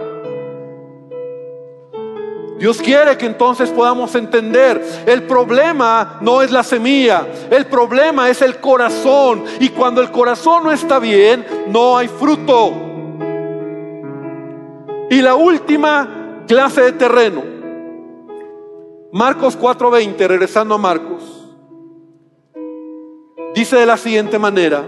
Dios 2.59 2.79
quiere 2.79 3.19
que 3.19 3.27
entonces 3.27 3.71
podamos 3.71 4.15
entender, 4.15 4.83
el 5.07 5.25
problema 5.25 6.19
no 6.23 6.41
es 6.41 6.51
la 6.51 6.63
semilla, 6.63 7.27
el 7.51 7.67
problema 7.67 8.31
es 8.31 8.41
el 8.41 8.59
corazón. 8.61 9.45
Y 9.61 9.69
cuando 9.69 10.01
el 10.01 10.11
corazón 10.11 10.65
no 10.65 10.73
está 10.73 10.99
bien, 10.99 11.47
no 11.69 11.99
hay 11.99 12.09
fruto. 12.09 12.96
Y 15.11 15.23
la 15.23 15.35
última 15.35 16.45
clase 16.47 16.83
de 16.83 16.93
terreno, 16.93 17.43
Marcos 19.13 19.57
4:20, 19.59 20.27
regresando 20.27 20.75
a 20.75 20.79
Marcos, 20.79 21.55
dice 23.55 23.77
de 23.77 23.87
la 23.87 23.97
siguiente 23.97 24.39
manera, 24.39 24.87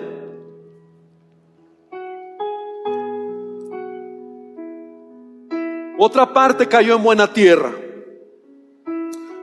Otra 6.01 6.33
parte 6.33 6.69
cayó 6.69 6.95
en 6.95 7.03
buena 7.03 7.33
tierra. 7.33 7.73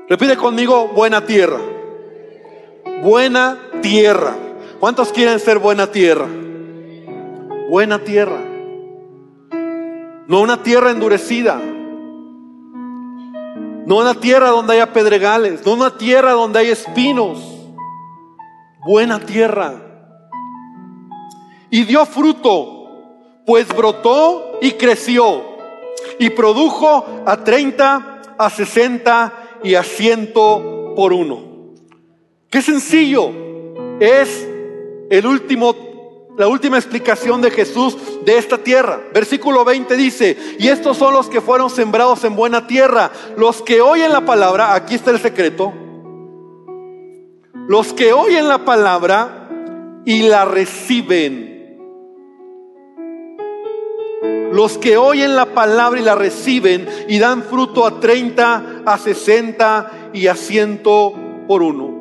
Repite 0.07 0.37
conmigo, 0.37 0.87
buena 0.87 1.25
tierra. 1.25 1.59
Buena 3.03 3.57
tierra. 3.81 4.33
¿Cuántos 4.79 5.11
quieren 5.11 5.37
ser 5.41 5.59
buena 5.59 5.87
tierra? 5.87 6.27
Buena 7.69 7.99
tierra. 7.99 8.54
No 10.27 10.41
una 10.41 10.63
tierra 10.63 10.91
endurecida. 10.91 11.61
No 13.85 13.97
una 13.97 14.15
tierra 14.15 14.49
donde 14.49 14.73
haya 14.73 14.91
pedregales. 14.91 15.65
No 15.65 15.73
una 15.73 15.97
tierra 15.97 16.31
donde 16.31 16.59
hay 16.59 16.69
espinos. 16.69 17.39
Buena 18.85 19.19
tierra. 19.19 19.81
Y 21.69 21.83
dio 21.83 22.05
fruto, 22.05 23.43
pues 23.45 23.67
brotó 23.67 24.59
y 24.61 24.71
creció 24.71 25.55
y 26.19 26.29
produjo 26.29 27.05
a 27.25 27.43
30, 27.43 28.21
a 28.37 28.49
60 28.49 29.59
y 29.63 29.75
a 29.75 29.83
100 29.83 30.33
por 30.33 31.13
uno. 31.13 31.43
Qué 32.49 32.61
sencillo 32.61 33.31
es 33.99 34.47
el 35.09 35.25
último 35.25 35.75
la 36.37 36.47
última 36.47 36.77
explicación 36.77 37.41
de 37.41 37.51
Jesús 37.51 37.97
de 38.25 38.37
esta 38.37 38.57
tierra. 38.57 38.99
Versículo 39.13 39.63
20 39.63 39.95
dice, 39.95 40.37
y 40.59 40.67
estos 40.67 40.97
son 40.97 41.13
los 41.13 41.29
que 41.29 41.41
fueron 41.41 41.69
sembrados 41.69 42.23
en 42.23 42.35
buena 42.35 42.67
tierra, 42.67 43.11
los 43.37 43.61
que 43.61 43.81
oyen 43.81 44.11
la 44.11 44.25
palabra, 44.25 44.73
aquí 44.73 44.95
está 44.95 45.11
el 45.11 45.19
secreto, 45.19 45.73
los 47.67 47.93
que 47.93 48.13
oyen 48.13 48.47
la 48.47 48.65
palabra 48.65 49.49
y 50.05 50.23
la 50.23 50.45
reciben 50.45 51.55
los 54.55 54.77
que 54.77 54.95
oyen 54.95 55.35
la 55.35 55.47
palabra 55.47 55.99
y 55.99 56.03
la 56.03 56.15
reciben 56.15 56.87
y 57.09 57.19
dan 57.19 57.43
fruto 57.43 57.85
a 57.85 57.99
30, 57.99 58.83
a 58.85 58.97
60 58.97 60.11
y 60.13 60.27
a 60.27 60.35
100 60.35 60.81
por 60.81 61.61
uno. 61.61 61.94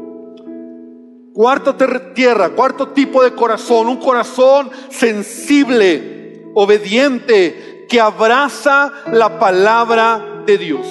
Cuarta 1.34 1.76
tierra, 2.14 2.50
cuarto 2.50 2.90
tipo 2.90 3.20
de 3.24 3.34
corazón, 3.34 3.88
un 3.88 3.96
corazón 3.96 4.70
sensible, 4.88 6.44
obediente, 6.54 7.86
que 7.88 8.00
abraza 8.00 8.92
la 9.10 9.40
palabra 9.40 10.44
de 10.46 10.58
Dios, 10.58 10.86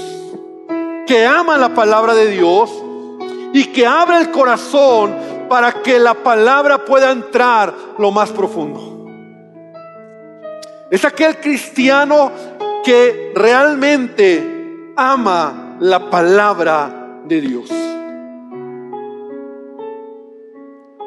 que 1.08 1.26
ama 1.26 1.58
la 1.58 1.74
palabra 1.74 2.14
de 2.14 2.28
Dios 2.28 2.70
y 3.54 3.68
que 3.68 3.88
abre 3.88 4.18
el 4.18 4.32
corazón 4.32 5.16
para 5.48 5.82
que 5.82 5.98
la 5.98 6.14
palabra 6.14 6.84
pueda 6.84 7.12
entrar 7.12 7.74
lo 7.98 8.12
más 8.12 8.30
profundo. 8.32 9.08
Es 10.92 11.06
aquel 11.06 11.38
cristiano 11.38 12.34
que 12.84 13.32
realmente 13.34 14.92
ama 14.98 15.78
la 15.80 16.10
palabra 16.10 17.22
de 17.24 17.40
Dios. 17.40 17.70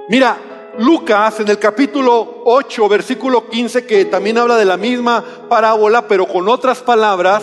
Mira, 0.08 0.72
Lucas 0.78 1.40
en 1.40 1.48
el 1.48 1.58
capítulo 1.58 2.42
8, 2.44 2.88
versículo 2.88 3.48
15, 3.48 3.86
que 3.86 4.04
también 4.04 4.38
habla 4.38 4.56
de 4.56 4.64
la 4.64 4.76
misma 4.76 5.24
parábola, 5.48 6.06
pero 6.06 6.26
con 6.26 6.48
otras 6.48 6.78
palabras, 6.78 7.42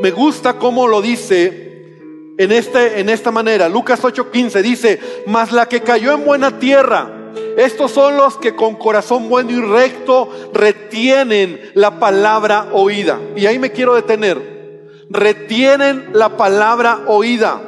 me 0.00 0.10
gusta 0.10 0.58
cómo 0.58 0.88
lo 0.88 1.00
dice 1.00 2.34
en, 2.36 2.50
este, 2.50 2.98
en 2.98 3.08
esta 3.08 3.30
manera. 3.30 3.68
Lucas 3.68 4.02
8:15 4.02 4.60
dice, 4.60 5.00
mas 5.26 5.52
la 5.52 5.68
que 5.68 5.82
cayó 5.82 6.12
en 6.12 6.24
buena 6.24 6.58
tierra, 6.58 7.32
estos 7.56 7.92
son 7.92 8.16
los 8.16 8.38
que 8.38 8.56
con 8.56 8.74
corazón 8.74 9.28
bueno 9.28 9.52
y 9.52 9.60
recto 9.60 10.28
retienen 10.52 11.60
la 11.74 12.00
palabra 12.00 12.70
oída. 12.72 13.20
Y 13.36 13.46
ahí 13.46 13.60
me 13.60 13.70
quiero 13.70 13.94
detener. 13.94 14.58
Retienen 15.10 16.10
la 16.12 16.36
palabra 16.36 17.04
oída. 17.06 17.60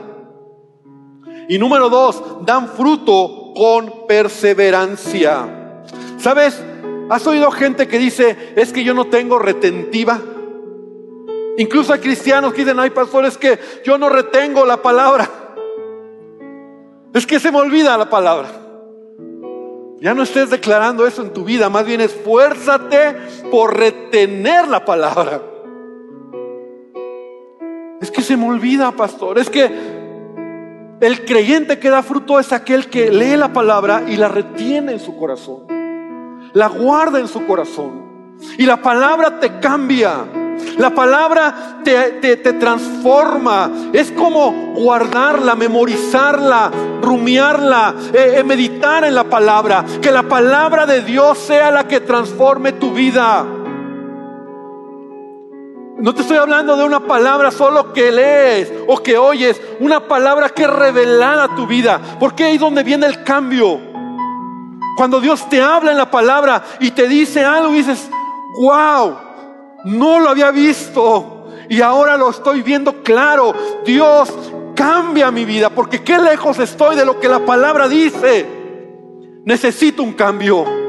Y 1.48 1.58
número 1.58 1.88
dos, 1.88 2.22
dan 2.44 2.68
fruto 2.70 3.39
con 3.54 4.06
perseverancia. 4.06 5.82
¿Sabes? 6.18 6.62
¿Has 7.08 7.26
oído 7.26 7.50
gente 7.50 7.88
que 7.88 7.98
dice, 7.98 8.54
es 8.56 8.72
que 8.72 8.84
yo 8.84 8.94
no 8.94 9.06
tengo 9.06 9.38
retentiva? 9.38 10.20
Incluso 11.58 11.92
hay 11.92 12.00
cristianos 12.00 12.52
que 12.52 12.62
dicen, 12.62 12.78
ay 12.78 12.90
pastor, 12.90 13.24
es 13.26 13.36
que 13.36 13.58
yo 13.84 13.98
no 13.98 14.08
retengo 14.08 14.64
la 14.64 14.80
palabra. 14.80 15.28
Es 17.12 17.26
que 17.26 17.40
se 17.40 17.50
me 17.50 17.58
olvida 17.58 17.98
la 17.98 18.08
palabra. 18.08 18.48
Ya 20.00 20.14
no 20.14 20.22
estés 20.22 20.48
declarando 20.48 21.06
eso 21.06 21.20
en 21.20 21.32
tu 21.32 21.44
vida, 21.44 21.68
más 21.68 21.84
bien 21.84 22.00
esfuérzate 22.00 23.16
por 23.50 23.76
retener 23.76 24.68
la 24.68 24.84
palabra. 24.84 25.42
Es 28.00 28.10
que 28.10 28.22
se 28.22 28.36
me 28.36 28.48
olvida, 28.48 28.92
pastor, 28.92 29.38
es 29.38 29.50
que 29.50 29.99
el 31.00 31.24
creyente 31.24 31.78
que 31.78 31.90
da 31.90 32.02
fruto 32.02 32.38
es 32.38 32.52
aquel 32.52 32.88
que 32.88 33.10
lee 33.10 33.36
la 33.36 33.52
palabra 33.52 34.04
y 34.08 34.16
la 34.16 34.28
retiene 34.28 34.92
en 34.92 35.00
su 35.00 35.16
corazón, 35.16 35.64
la 36.52 36.68
guarda 36.68 37.18
en 37.18 37.28
su 37.28 37.46
corazón. 37.46 38.10
Y 38.58 38.64
la 38.64 38.80
palabra 38.80 39.38
te 39.38 39.58
cambia. 39.58 40.24
La 40.78 40.90
palabra 40.90 41.80
te, 41.84 42.36
transforma. 42.36 43.70
Es 43.92 44.10
como 44.12 44.74
guardarla, 44.74 45.54
memorizarla, 45.54 46.70
rumiarla, 47.02 47.94
eh, 48.12 48.36
eh, 48.36 48.44
meditar 48.44 49.04
en 49.04 49.14
la 49.14 49.24
palabra. 49.24 49.84
Que 50.00 50.10
la 50.10 50.22
palabra 50.22 50.86
de 50.86 51.02
Dios 51.02 51.38
sea 51.38 51.70
la 51.70 51.86
que 51.86 52.00
transforme 52.00 52.72
tu 52.72 52.92
vida. 52.92 53.44
No 56.00 56.14
te 56.14 56.22
estoy 56.22 56.38
hablando 56.38 56.76
de 56.76 56.84
una 56.84 57.00
palabra 57.00 57.50
solo 57.50 57.92
que 57.92 58.10
lees 58.10 58.72
o 58.86 59.02
que 59.02 59.18
oyes, 59.18 59.60
una 59.80 60.08
palabra 60.08 60.48
que 60.48 60.66
revelar 60.66 61.38
a 61.38 61.54
tu 61.54 61.66
vida. 61.66 62.00
Porque 62.18 62.44
ahí 62.44 62.54
es 62.54 62.60
donde 62.60 62.82
viene 62.82 63.06
el 63.06 63.22
cambio. 63.22 63.78
Cuando 64.96 65.20
Dios 65.20 65.46
te 65.50 65.60
habla 65.60 65.90
en 65.90 65.98
la 65.98 66.10
palabra 66.10 66.62
y 66.80 66.90
te 66.92 67.06
dice 67.06 67.44
algo 67.44 67.72
dices, 67.72 68.08
wow, 68.62 69.14
no 69.84 70.20
lo 70.20 70.30
había 70.30 70.50
visto 70.50 71.48
y 71.68 71.82
ahora 71.82 72.16
lo 72.16 72.30
estoy 72.30 72.62
viendo 72.62 73.02
claro. 73.02 73.52
Dios 73.84 74.32
cambia 74.74 75.30
mi 75.30 75.44
vida 75.44 75.68
porque 75.68 76.02
qué 76.02 76.18
lejos 76.18 76.58
estoy 76.58 76.96
de 76.96 77.04
lo 77.04 77.20
que 77.20 77.28
la 77.28 77.40
palabra 77.40 77.88
dice. 77.88 78.46
Necesito 79.44 80.02
un 80.02 80.14
cambio. 80.14 80.79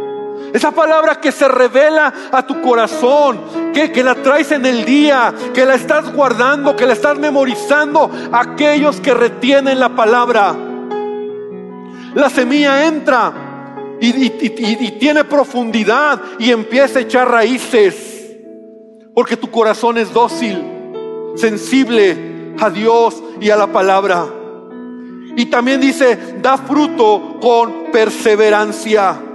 Esa 0.54 0.72
palabra 0.72 1.20
que 1.20 1.32
se 1.32 1.48
revela 1.48 2.14
a 2.32 2.46
tu 2.46 2.62
corazón, 2.62 3.40
que, 3.74 4.04
la 4.04 4.16
traes 4.16 4.52
en 4.52 4.66
el 4.66 4.84
día, 4.84 5.34
que 5.54 5.66
la 5.66 5.76
estás 5.76 6.14
guardando, 6.14 6.76
que 6.76 6.86
la 6.86 6.94
estás 6.94 7.18
memorizando, 7.18 8.12
aquellos 8.32 9.00
que 9.00 9.14
retienen 9.14 9.80
la 9.80 9.90
palabra. 9.90 10.56
La 12.14 12.30
semilla 12.30 12.86
entra 12.86 13.34
y 14.02 14.92
tiene 15.00 15.24
profundidad 15.24 16.20
y 16.38 16.52
empieza 16.52 17.00
a 17.00 17.02
echar 17.04 17.30
raíces. 17.30 18.12
Porque 19.14 19.38
tu 19.38 19.50
corazón 19.52 19.98
es 19.98 20.12
dócil, 20.14 20.62
sensible 21.36 22.56
a 22.60 22.70
Dios 22.70 23.22
y 23.40 23.50
a 23.50 23.56
la 23.56 23.68
palabra. 23.68 24.26
Y 25.36 25.46
también 25.46 25.80
dice, 25.80 26.36
da 26.42 26.58
fruto 26.58 27.38
con 27.42 27.92
perseverancia. 27.92 29.31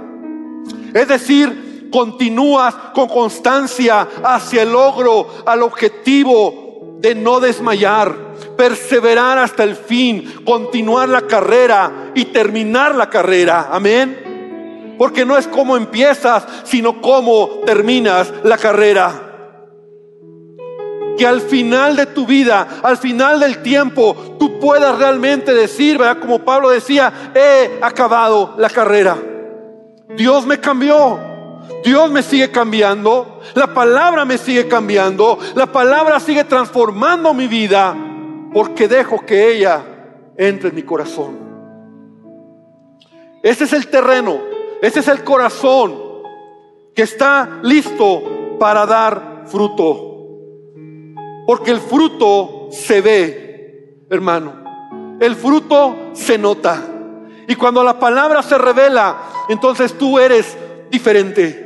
Es 0.97 1.07
decir, 1.07 1.89
continúas 1.91 2.73
con 2.93 3.07
constancia 3.07 4.07
hacia 4.23 4.63
el 4.63 4.71
logro, 4.71 5.27
al 5.45 5.61
objetivo 5.61 6.97
de 6.99 7.13
no 7.13 7.39
desmayar, 7.39 8.15
perseverar 8.57 9.37
hasta 9.37 9.63
el 9.63 9.75
fin, 9.75 10.41
continuar 10.43 11.09
la 11.09 11.21
carrera 11.21 12.11
y 12.15 12.25
terminar 12.25 12.95
la 12.95 13.09
carrera. 13.09 13.69
Amén. 13.71 14.95
Porque 14.97 15.23
no 15.23 15.37
es 15.37 15.47
cómo 15.47 15.77
empiezas, 15.77 16.43
sino 16.63 16.99
cómo 16.99 17.61
terminas 17.65 18.33
la 18.43 18.57
carrera. 18.57 19.23
Que 21.15 21.27
al 21.27 21.41
final 21.41 21.95
de 21.95 22.07
tu 22.07 22.25
vida, 22.25 22.79
al 22.81 22.97
final 22.97 23.39
del 23.39 23.61
tiempo, 23.61 24.35
tú 24.39 24.59
puedas 24.59 24.97
realmente 24.97 25.53
decir, 25.53 25.99
¿verdad? 25.99 26.19
Como 26.19 26.43
Pablo 26.43 26.69
decía, 26.69 27.31
he 27.35 27.79
acabado 27.81 28.55
la 28.57 28.69
carrera. 28.69 29.17
Dios 30.17 30.45
me 30.45 30.59
cambió. 30.59 31.19
Dios 31.83 32.11
me 32.11 32.23
sigue 32.23 32.51
cambiando. 32.51 33.39
La 33.53 33.73
palabra 33.73 34.25
me 34.25 34.37
sigue 34.37 34.67
cambiando. 34.67 35.37
La 35.55 35.71
palabra 35.71 36.19
sigue 36.19 36.43
transformando 36.43 37.33
mi 37.33 37.47
vida 37.47 37.95
porque 38.53 38.87
dejo 38.87 39.25
que 39.25 39.53
ella 39.53 39.83
entre 40.35 40.69
en 40.69 40.75
mi 40.75 40.83
corazón. 40.83 41.47
Ese 43.43 43.65
es 43.65 43.73
el 43.73 43.87
terreno, 43.87 44.39
ese 44.81 44.99
es 44.99 45.07
el 45.07 45.23
corazón 45.23 45.95
que 46.95 47.03
está 47.03 47.59
listo 47.61 48.57
para 48.59 48.85
dar 48.85 49.43
fruto. 49.45 50.15
Porque 51.45 51.71
el 51.71 51.79
fruto 51.79 52.67
se 52.71 53.01
ve, 53.01 54.05
hermano. 54.09 55.17
El 55.19 55.35
fruto 55.35 56.09
se 56.13 56.37
nota. 56.37 56.83
Y 57.47 57.55
cuando 57.55 57.83
la 57.83 57.97
palabra 57.97 58.41
se 58.43 58.57
revela, 58.57 59.17
entonces 59.49 59.97
tú 59.97 60.19
eres 60.19 60.57
diferente. 60.89 61.65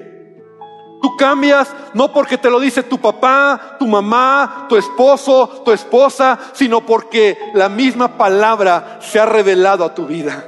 Tú 1.02 1.18
cambias 1.18 1.74
no 1.94 2.14
porque 2.14 2.38
te 2.38 2.50
lo 2.50 2.60
dice 2.60 2.84
tu 2.84 3.00
papá, 3.00 3.78
tu 3.80 3.88
mamá, 3.88 4.68
tu 4.70 4.78
esposo, 4.78 5.64
tu 5.66 5.72
esposa, 5.72 6.38
sino 6.54 6.86
porque 6.86 7.38
la 7.54 7.70
misma 7.70 8.18
palabra 8.18 9.00
se 9.02 9.20
ha 9.20 9.26
revelado 9.26 9.84
a 9.84 9.96
tu 9.96 10.06
vida. 10.06 10.46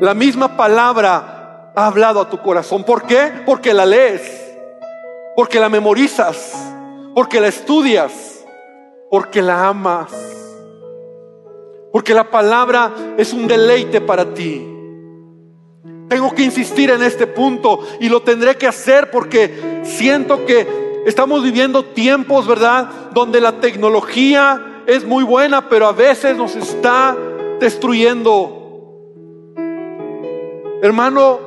La 0.00 0.14
misma 0.14 0.56
palabra 0.56 1.72
ha 1.74 1.86
hablado 1.86 2.20
a 2.20 2.30
tu 2.30 2.38
corazón. 2.38 2.84
¿Por 2.84 3.02
qué? 3.02 3.32
Porque 3.44 3.74
la 3.74 3.84
lees, 3.84 4.54
porque 5.34 5.58
la 5.58 5.68
memorizas, 5.68 6.54
porque 7.14 7.40
la 7.40 7.48
estudias, 7.48 8.44
porque 9.10 9.42
la 9.42 9.66
amas. 9.66 10.12
Porque 11.92 12.14
la 12.14 12.30
palabra 12.30 12.92
es 13.16 13.32
un 13.32 13.48
deleite 13.48 14.00
para 14.00 14.34
ti. 14.34 14.75
Tengo 16.08 16.34
que 16.34 16.42
insistir 16.42 16.90
en 16.90 17.02
este 17.02 17.26
punto 17.26 17.80
y 18.00 18.08
lo 18.08 18.22
tendré 18.22 18.56
que 18.56 18.66
hacer 18.66 19.10
porque 19.10 19.82
siento 19.84 20.46
que 20.46 21.02
estamos 21.06 21.42
viviendo 21.42 21.84
tiempos, 21.84 22.46
¿verdad? 22.46 22.88
Donde 23.12 23.40
la 23.40 23.60
tecnología 23.60 24.82
es 24.86 25.04
muy 25.04 25.24
buena, 25.24 25.68
pero 25.68 25.86
a 25.86 25.92
veces 25.92 26.36
nos 26.36 26.54
está 26.54 27.16
destruyendo. 27.58 28.66
Hermano, 30.80 31.40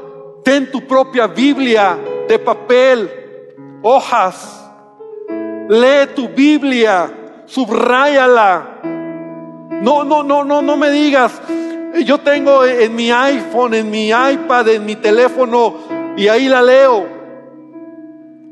ten 0.44 0.70
tu 0.72 0.86
propia 0.86 1.28
Biblia 1.28 1.98
de 2.28 2.40
papel, 2.40 3.10
hojas. 3.82 4.56
Lee 5.70 6.08
tu 6.16 6.28
Biblia, 6.30 7.12
subráyala. 7.46 8.80
No, 9.82 10.04
no, 10.04 10.24
no, 10.24 10.44
no, 10.44 10.62
no 10.62 10.76
me 10.76 10.90
digas, 10.90 11.42
yo 12.04 12.20
tengo 12.20 12.66
en 12.66 12.96
mi 12.96 13.12
iPhone, 13.12 13.74
en 13.74 13.90
mi 13.90 14.10
iPad, 14.10 14.70
en 14.70 14.86
mi 14.86 14.96
teléfono 14.96 15.76
y 16.16 16.28
ahí 16.28 16.48
la 16.48 16.62
leo. 16.62 17.06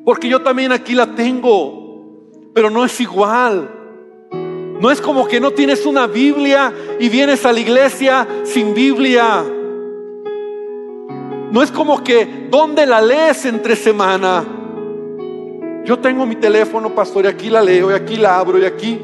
Porque 0.05 0.29
yo 0.29 0.41
también 0.41 0.71
aquí 0.71 0.95
la 0.95 1.15
tengo, 1.15 2.29
pero 2.53 2.69
no 2.69 2.85
es 2.85 2.99
igual. 3.01 3.69
No 4.79 4.91
es 4.91 5.01
como 5.01 5.27
que 5.27 5.39
no 5.39 5.51
tienes 5.51 5.85
una 5.85 6.07
Biblia 6.07 6.71
y 6.99 7.09
vienes 7.09 7.45
a 7.45 7.51
la 7.51 7.59
iglesia 7.59 8.27
sin 8.43 8.73
Biblia. 8.73 9.43
No 11.51 11.63
es 11.63 11.71
como 11.71 12.03
que, 12.03 12.47
¿dónde 12.49 12.85
la 12.85 13.01
lees 13.01 13.45
entre 13.45 13.75
semana? 13.75 14.45
Yo 15.85 15.99
tengo 15.99 16.25
mi 16.25 16.35
teléfono, 16.35 16.93
pastor, 16.93 17.25
y 17.25 17.27
aquí 17.29 17.49
la 17.49 17.61
leo, 17.61 17.91
y 17.91 17.93
aquí 17.93 18.17
la 18.17 18.37
abro, 18.37 18.59
y 18.59 18.65
aquí 18.65 18.99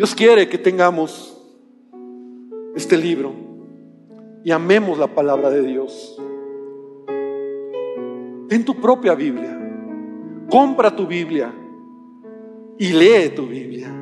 Dios 0.00 0.14
quiere 0.14 0.48
que 0.48 0.56
tengamos 0.56 1.38
este 2.74 2.96
libro 2.96 3.34
y 4.42 4.50
amemos 4.50 4.96
la 4.96 5.08
palabra 5.08 5.50
de 5.50 5.60
Dios. 5.60 6.18
Ten 8.48 8.64
tu 8.64 8.76
propia 8.76 9.14
Biblia, 9.14 9.60
compra 10.50 10.96
tu 10.96 11.06
Biblia 11.06 11.52
y 12.78 12.94
lee 12.94 13.28
tu 13.36 13.44
Biblia. 13.44 13.94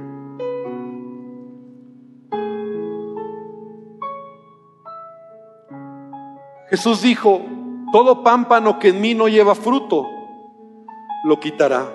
Jesús 6.71 7.03
dijo, 7.03 7.41
todo 7.91 8.23
pámpano 8.23 8.79
que 8.79 8.91
en 8.91 9.01
mí 9.01 9.15
no 9.15 9.27
lleva 9.27 9.57
fruto, 9.57 10.07
lo 11.25 11.41
quitará. 11.41 11.93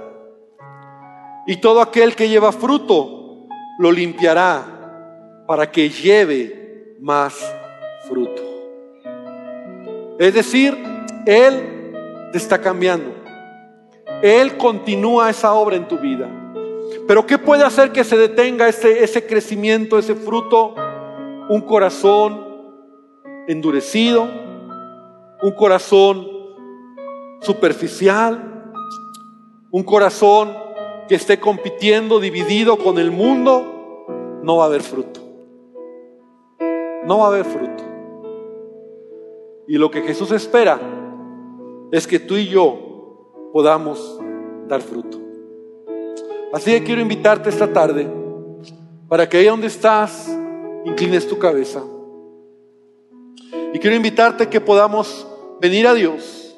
Y 1.47 1.56
todo 1.62 1.80
aquel 1.80 2.18
que 2.18 2.28
lleva 2.28 2.51
fruto, 2.51 3.22
lo 3.80 3.91
limpiará 3.91 5.43
para 5.47 5.69
que 5.69 5.89
lleve 5.89 6.95
más 6.99 7.34
fruto. 8.07 8.41
Es 10.19 10.34
decir, 10.34 10.78
Él 11.26 11.91
te 12.32 12.38
está 12.38 12.59
cambiando. 12.59 13.13
Él 14.21 14.57
continúa 14.57 15.30
esa 15.30 15.53
obra 15.53 15.76
en 15.76 15.88
tu 15.88 15.97
vida. 15.97 16.30
Pero 17.07 17.26
¿qué 17.26 17.38
puede 17.38 17.63
hacer 17.63 17.91
que 17.91 18.03
se 18.03 18.17
detenga 18.17 18.67
ese, 18.67 19.03
ese 19.03 19.26
crecimiento, 19.26 19.97
ese 19.97 20.15
fruto? 20.15 20.76
Un 21.49 21.61
corazón 21.61 22.47
endurecido, 23.47 24.24
un 25.41 25.51
corazón 25.51 26.28
superficial, 27.41 28.71
un 29.71 29.84
corazón 29.84 30.62
que 31.08 31.16
esté 31.16 31.39
compitiendo, 31.39 32.20
dividido 32.20 32.78
con 32.78 32.97
el 32.97 33.12
mundo, 33.12 34.39
no 34.41 34.58
va 34.58 34.64
a 34.64 34.68
haber 34.68 34.82
fruto. 34.82 35.22
No 37.06 37.20
va 37.20 37.26
a 37.26 37.28
haber 37.28 37.45
fruto. 37.45 37.84
Y 39.68 39.78
lo 39.78 39.89
que 39.91 40.01
Jesús 40.01 40.32
espera 40.32 40.80
es 41.91 42.08
que 42.08 42.20
tú 42.20 42.36
y 42.36 42.47
yo 42.47 43.49
podamos 43.51 44.20
dar 44.68 44.82
fruto. 44.82 45.20
Así 46.54 46.72
que 46.72 46.84
quiero 46.84 47.01
invitarte 47.01 47.49
esta 47.49 47.72
tarde 47.72 48.08
para 49.08 49.28
que 49.28 49.38
ahí 49.38 49.45
donde 49.45 49.68
estás 49.68 50.36
inclines 50.86 51.28
tu 51.28 51.38
cabeza. 51.38 51.84
Y 53.74 53.80
quiero 53.80 53.95
invitarte 53.95 54.49
que 54.49 54.62
podamos 54.62 55.28
venir 55.60 55.88
a 55.88 55.93
Dios, 55.93 56.58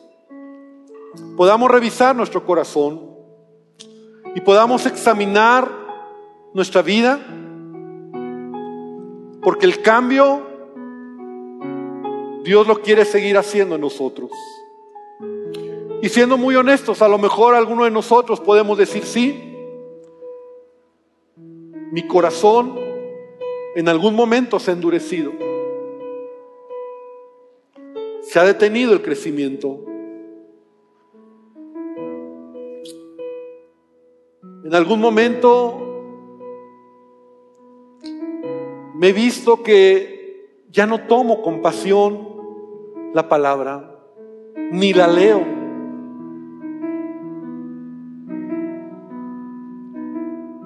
podamos 1.38 1.70
revisar 1.70 2.16
nuestro 2.16 2.46
corazón 2.46 3.14
y 4.36 4.42
podamos 4.42 4.86
examinar 4.86 5.72
nuestra 6.54 6.82
vida, 6.82 7.20
porque 9.42 9.66
el 9.66 9.82
cambio 9.82 10.42
Dios 12.44 12.68
lo 12.68 12.82
quiere 12.82 13.06
seguir 13.06 13.38
haciendo 13.38 13.76
en 13.76 13.82
nosotros. 13.82 14.30
Y 16.02 16.10
siendo 16.10 16.38
muy 16.38 16.56
honestos, 16.56 17.02
a 17.02 17.08
lo 17.08 17.18
mejor 17.18 17.56
alguno 17.56 17.86
de 17.86 17.92
nosotros 17.92 18.42
podemos 18.42 18.78
decir, 18.78 19.06
sí, 19.06 19.56
mi 21.92 22.06
corazón 22.06 22.78
en 23.76 23.88
algún 23.88 24.16
momento 24.16 24.60
se 24.60 24.72
ha 24.72 24.74
endurecido. 24.74 25.32
Se 28.22 28.38
ha 28.38 28.44
detenido 28.44 28.92
el 28.92 29.02
crecimiento. 29.02 29.95
En 34.66 34.74
algún 34.74 34.99
momento 34.99 35.80
me 38.95 39.09
he 39.09 39.13
visto 39.13 39.61
que 39.61 40.63
ya 40.72 40.88
no 40.88 41.01
tomo 41.01 41.43
con 41.43 41.61
pasión 41.61 42.28
la 43.13 43.30
palabra, 43.30 43.99
ni 44.72 44.91
la 44.91 45.05
leo. 45.05 45.45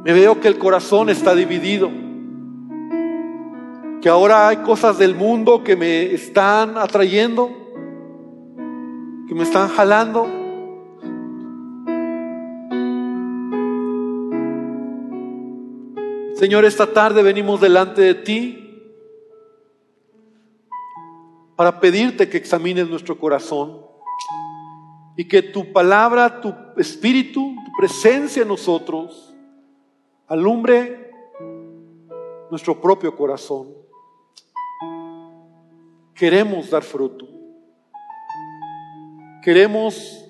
Me 0.05 0.13
veo 0.13 0.39
que 0.39 0.47
el 0.47 0.57
corazón 0.57 1.09
está 1.09 1.35
dividido, 1.35 1.91
que 4.01 4.07
ahora 4.07 4.47
hay 4.47 4.57
cosas 4.57 4.97
del 4.97 5.13
mundo 5.13 5.61
que 5.61 5.75
me 5.75 6.13
están 6.13 6.77
atrayendo, 6.77 7.49
que 9.27 9.35
me 9.35 9.43
están 9.43 9.67
jalando. 9.67 10.38
Señor, 16.39 16.63
esta 16.63 16.93
tarde 16.93 17.21
venimos 17.21 17.59
delante 17.59 18.01
de 18.01 18.15
ti 18.15 18.81
para 21.57 21.81
pedirte 21.81 22.29
que 22.29 22.37
examines 22.37 22.87
nuestro 22.87 23.19
corazón 23.19 23.81
y 25.17 25.27
que 25.27 25.41
tu 25.41 25.73
palabra, 25.73 26.39
tu 26.39 26.55
espíritu, 26.77 27.55
tu 27.65 27.71
presencia 27.77 28.43
en 28.43 28.47
nosotros 28.47 29.35
alumbre 30.29 31.11
nuestro 32.49 32.79
propio 32.79 33.13
corazón. 33.17 33.73
Queremos 36.13 36.69
dar 36.69 36.83
fruto. 36.83 37.27
Queremos 39.43 40.25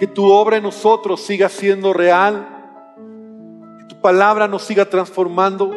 que 0.00 0.08
tu 0.08 0.24
obra 0.24 0.56
en 0.56 0.64
nosotros 0.64 1.20
siga 1.20 1.48
siendo 1.48 1.92
real, 1.92 2.55
palabra 4.06 4.46
nos 4.46 4.62
siga 4.62 4.84
transformando. 4.84 5.72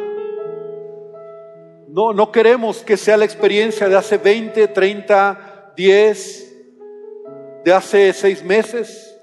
No, 1.88 2.12
no 2.12 2.30
queremos 2.30 2.84
que 2.84 2.96
sea 2.96 3.16
la 3.16 3.24
experiencia 3.24 3.88
de 3.88 3.96
hace 3.96 4.18
20, 4.18 4.68
30, 4.68 5.72
10, 5.76 7.64
de 7.64 7.72
hace 7.72 8.12
seis 8.12 8.44
meses, 8.44 9.20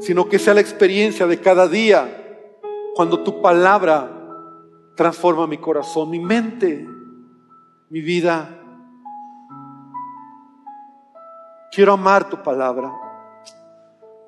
sino 0.00 0.28
que 0.28 0.40
sea 0.40 0.54
la 0.54 0.60
experiencia 0.60 1.24
de 1.28 1.38
cada 1.38 1.68
día 1.68 2.50
cuando 2.96 3.22
tu 3.22 3.40
palabra 3.40 4.10
transforma 4.96 5.46
mi 5.46 5.58
corazón, 5.58 6.10
mi 6.10 6.18
mente, 6.18 6.84
mi 7.90 8.00
vida. 8.00 8.58
Quiero 11.70 11.92
amar 11.92 12.28
tu 12.28 12.42
palabra. 12.42 12.92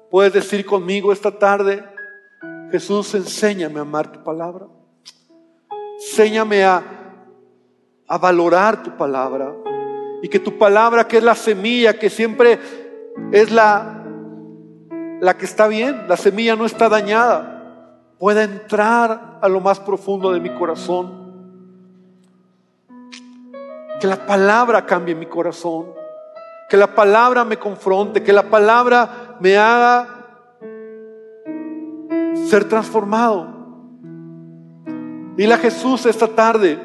Puedes 0.09 0.33
decir 0.33 0.65
conmigo 0.65 1.13
esta 1.13 1.37
tarde, 1.37 1.94
Jesús, 2.75 3.15
enséñame 3.15 3.79
a 3.79 3.83
amar 3.83 4.11
tu 4.11 4.25
palabra. 4.25 4.67
Enséñame 5.95 6.65
a, 6.65 6.83
a 8.09 8.19
valorar 8.19 8.83
tu 8.83 8.97
palabra. 8.97 9.55
Y 10.23 10.29
que 10.29 10.41
tu 10.41 10.59
palabra, 10.59 11.07
que 11.07 11.19
es 11.19 11.23
la 11.23 11.37
semilla, 11.37 11.97
que 11.97 12.11
siempre 12.11 12.59
es 13.31 13.53
la, 13.53 14.03
la 15.21 15.37
que 15.37 15.45
está 15.45 15.69
bien, 15.69 16.09
la 16.09 16.17
semilla 16.17 16.57
no 16.57 16.67
está 16.67 16.89
dañada, 16.89 18.11
pueda 18.19 18.43
entrar 18.43 19.39
a 19.41 19.49
lo 19.49 19.61
más 19.61 19.79
profundo 19.79 20.33
de 20.33 20.41
mi 20.41 20.53
corazón. 20.53 21.63
Que 24.01 24.09
la 24.09 24.27
palabra 24.27 24.85
cambie 24.85 25.15
mi 25.15 25.27
corazón. 25.27 25.93
Que 26.69 26.77
la 26.77 26.93
palabra 26.93 27.45
me 27.45 27.57
confronte, 27.57 28.25
que 28.25 28.33
la 28.33 28.51
palabra 28.51 29.37
me 29.39 29.57
haga 29.57 30.14
ser 32.49 32.69
transformado. 32.69 33.49
Dile 35.37 35.55
a 35.55 35.59
Jesús 35.59 36.07
esta 36.07 36.29
tarde, 36.29 36.79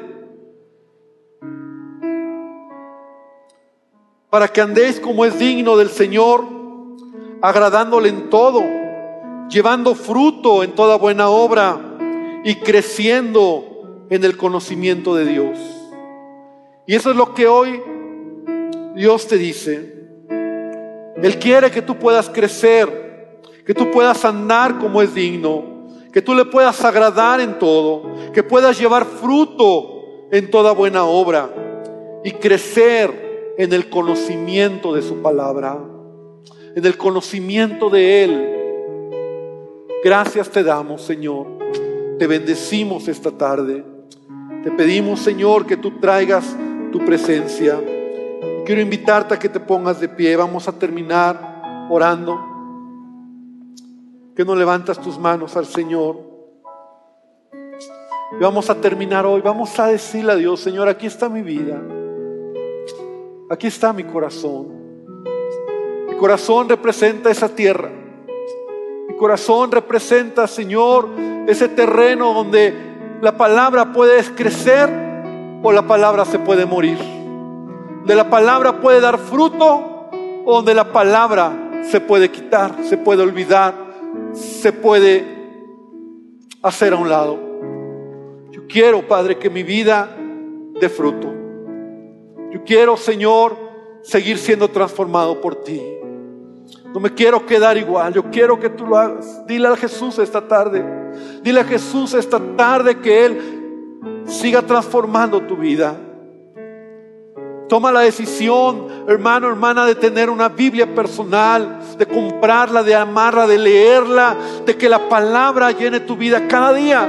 para 4.28 4.48
que 4.48 4.60
andéis 4.60 5.00
como 5.00 5.24
es 5.24 5.38
digno 5.38 5.76
del 5.76 5.88
Señor, 5.88 6.44
agradándole 7.42 8.08
en 8.08 8.30
todo, 8.30 8.62
llevando 9.48 9.94
fruto 9.94 10.62
en 10.62 10.74
toda 10.74 10.96
buena 10.96 11.28
obra 11.28 11.78
y 12.44 12.56
creciendo 12.56 14.06
en 14.08 14.24
el 14.24 14.36
conocimiento 14.36 15.14
de 15.14 15.24
Dios. 15.24 15.58
Y 16.86 16.94
eso 16.94 17.10
es 17.10 17.16
lo 17.16 17.34
que 17.34 17.46
hoy 17.46 17.80
Dios 18.96 19.26
te 19.28 19.36
dice. 19.36 20.00
Él 21.22 21.38
quiere 21.38 21.70
que 21.70 21.82
tú 21.82 21.96
puedas 21.96 22.28
crecer, 22.28 23.09
que 23.70 23.74
tú 23.74 23.88
puedas 23.92 24.24
andar 24.24 24.80
como 24.80 25.00
es 25.00 25.14
digno, 25.14 25.62
que 26.12 26.20
tú 26.20 26.34
le 26.34 26.44
puedas 26.44 26.84
agradar 26.84 27.40
en 27.40 27.56
todo, 27.56 28.02
que 28.32 28.42
puedas 28.42 28.76
llevar 28.76 29.04
fruto 29.04 30.26
en 30.32 30.50
toda 30.50 30.72
buena 30.72 31.04
obra 31.04 31.48
y 32.24 32.32
crecer 32.32 33.54
en 33.56 33.72
el 33.72 33.88
conocimiento 33.88 34.92
de 34.92 35.02
su 35.02 35.22
palabra, 35.22 35.78
en 36.74 36.84
el 36.84 36.96
conocimiento 36.96 37.88
de 37.90 38.24
Él. 38.24 38.50
Gracias 40.02 40.50
te 40.50 40.64
damos, 40.64 41.02
Señor. 41.02 41.46
Te 42.18 42.26
bendecimos 42.26 43.06
esta 43.06 43.30
tarde. 43.30 43.84
Te 44.64 44.72
pedimos, 44.72 45.20
Señor, 45.20 45.64
que 45.64 45.76
tú 45.76 45.92
traigas 46.00 46.56
tu 46.90 46.98
presencia. 47.04 47.80
Quiero 48.66 48.80
invitarte 48.80 49.34
a 49.34 49.38
que 49.38 49.48
te 49.48 49.60
pongas 49.60 50.00
de 50.00 50.08
pie. 50.08 50.34
Vamos 50.34 50.66
a 50.66 50.72
terminar 50.72 51.86
orando. 51.88 52.49
Que 54.36 54.44
no 54.44 54.54
levantas 54.54 55.00
tus 55.00 55.18
manos 55.18 55.56
al 55.56 55.66
Señor. 55.66 56.16
Y 58.32 58.42
vamos 58.42 58.70
a 58.70 58.80
terminar 58.80 59.26
hoy. 59.26 59.40
Vamos 59.40 59.78
a 59.78 59.86
decirle 59.86 60.32
a 60.32 60.36
Dios, 60.36 60.60
Señor, 60.60 60.88
aquí 60.88 61.06
está 61.06 61.28
mi 61.28 61.42
vida. 61.42 61.80
Aquí 63.50 63.66
está 63.66 63.92
mi 63.92 64.04
corazón. 64.04 64.68
Mi 66.08 66.16
corazón 66.16 66.68
representa 66.68 67.30
esa 67.30 67.48
tierra. 67.48 67.90
Mi 69.08 69.16
corazón 69.16 69.72
representa, 69.72 70.46
Señor, 70.46 71.08
ese 71.48 71.68
terreno 71.68 72.32
donde 72.32 72.90
la 73.20 73.36
palabra 73.36 73.92
puede 73.92 74.22
crecer 74.34 74.88
o 75.62 75.72
la 75.72 75.82
palabra 75.82 76.24
se 76.24 76.38
puede 76.38 76.64
morir. 76.64 76.98
De 78.04 78.14
la 78.14 78.30
palabra 78.30 78.80
puede 78.80 79.00
dar 79.00 79.18
fruto 79.18 80.08
o 80.44 80.54
donde 80.54 80.74
la 80.74 80.92
palabra 80.92 81.82
se 81.82 82.00
puede 82.00 82.30
quitar, 82.30 82.76
se 82.84 82.96
puede 82.96 83.22
olvidar, 83.22 83.74
se 84.32 84.72
puede 84.72 85.24
hacer 86.62 86.92
a 86.92 86.96
un 86.96 87.08
lado. 87.08 87.38
Yo 88.50 88.66
quiero, 88.68 89.06
Padre, 89.06 89.38
que 89.38 89.50
mi 89.50 89.62
vida 89.62 90.16
dé 90.80 90.88
fruto. 90.88 91.32
Yo 92.50 92.64
quiero, 92.64 92.96
Señor, 92.96 93.56
seguir 94.02 94.38
siendo 94.38 94.68
transformado 94.68 95.40
por 95.40 95.62
ti. 95.62 95.80
No 96.92 96.98
me 96.98 97.14
quiero 97.14 97.46
quedar 97.46 97.76
igual, 97.76 98.12
yo 98.12 98.30
quiero 98.30 98.58
que 98.58 98.68
tú 98.68 98.86
lo 98.86 98.96
hagas. 98.96 99.46
Dile 99.46 99.68
a 99.68 99.76
Jesús 99.76 100.18
esta 100.18 100.46
tarde, 100.46 100.84
dile 101.42 101.60
a 101.60 101.64
Jesús 101.64 102.14
esta 102.14 102.40
tarde 102.56 102.98
que 102.98 103.24
Él 103.24 104.22
siga 104.26 104.62
transformando 104.62 105.40
tu 105.42 105.56
vida. 105.56 105.96
Toma 107.70 107.92
la 107.92 108.00
decisión, 108.00 109.04
hermano, 109.06 109.46
hermana, 109.46 109.86
de 109.86 109.94
tener 109.94 110.28
una 110.28 110.48
Biblia 110.48 110.92
personal, 110.92 111.78
de 111.96 112.04
comprarla, 112.04 112.82
de 112.82 112.96
amarla, 112.96 113.46
de 113.46 113.58
leerla, 113.58 114.36
de 114.66 114.76
que 114.76 114.88
la 114.88 115.08
palabra 115.08 115.70
llene 115.70 116.00
tu 116.00 116.16
vida 116.16 116.48
cada 116.48 116.72
día. 116.72 117.08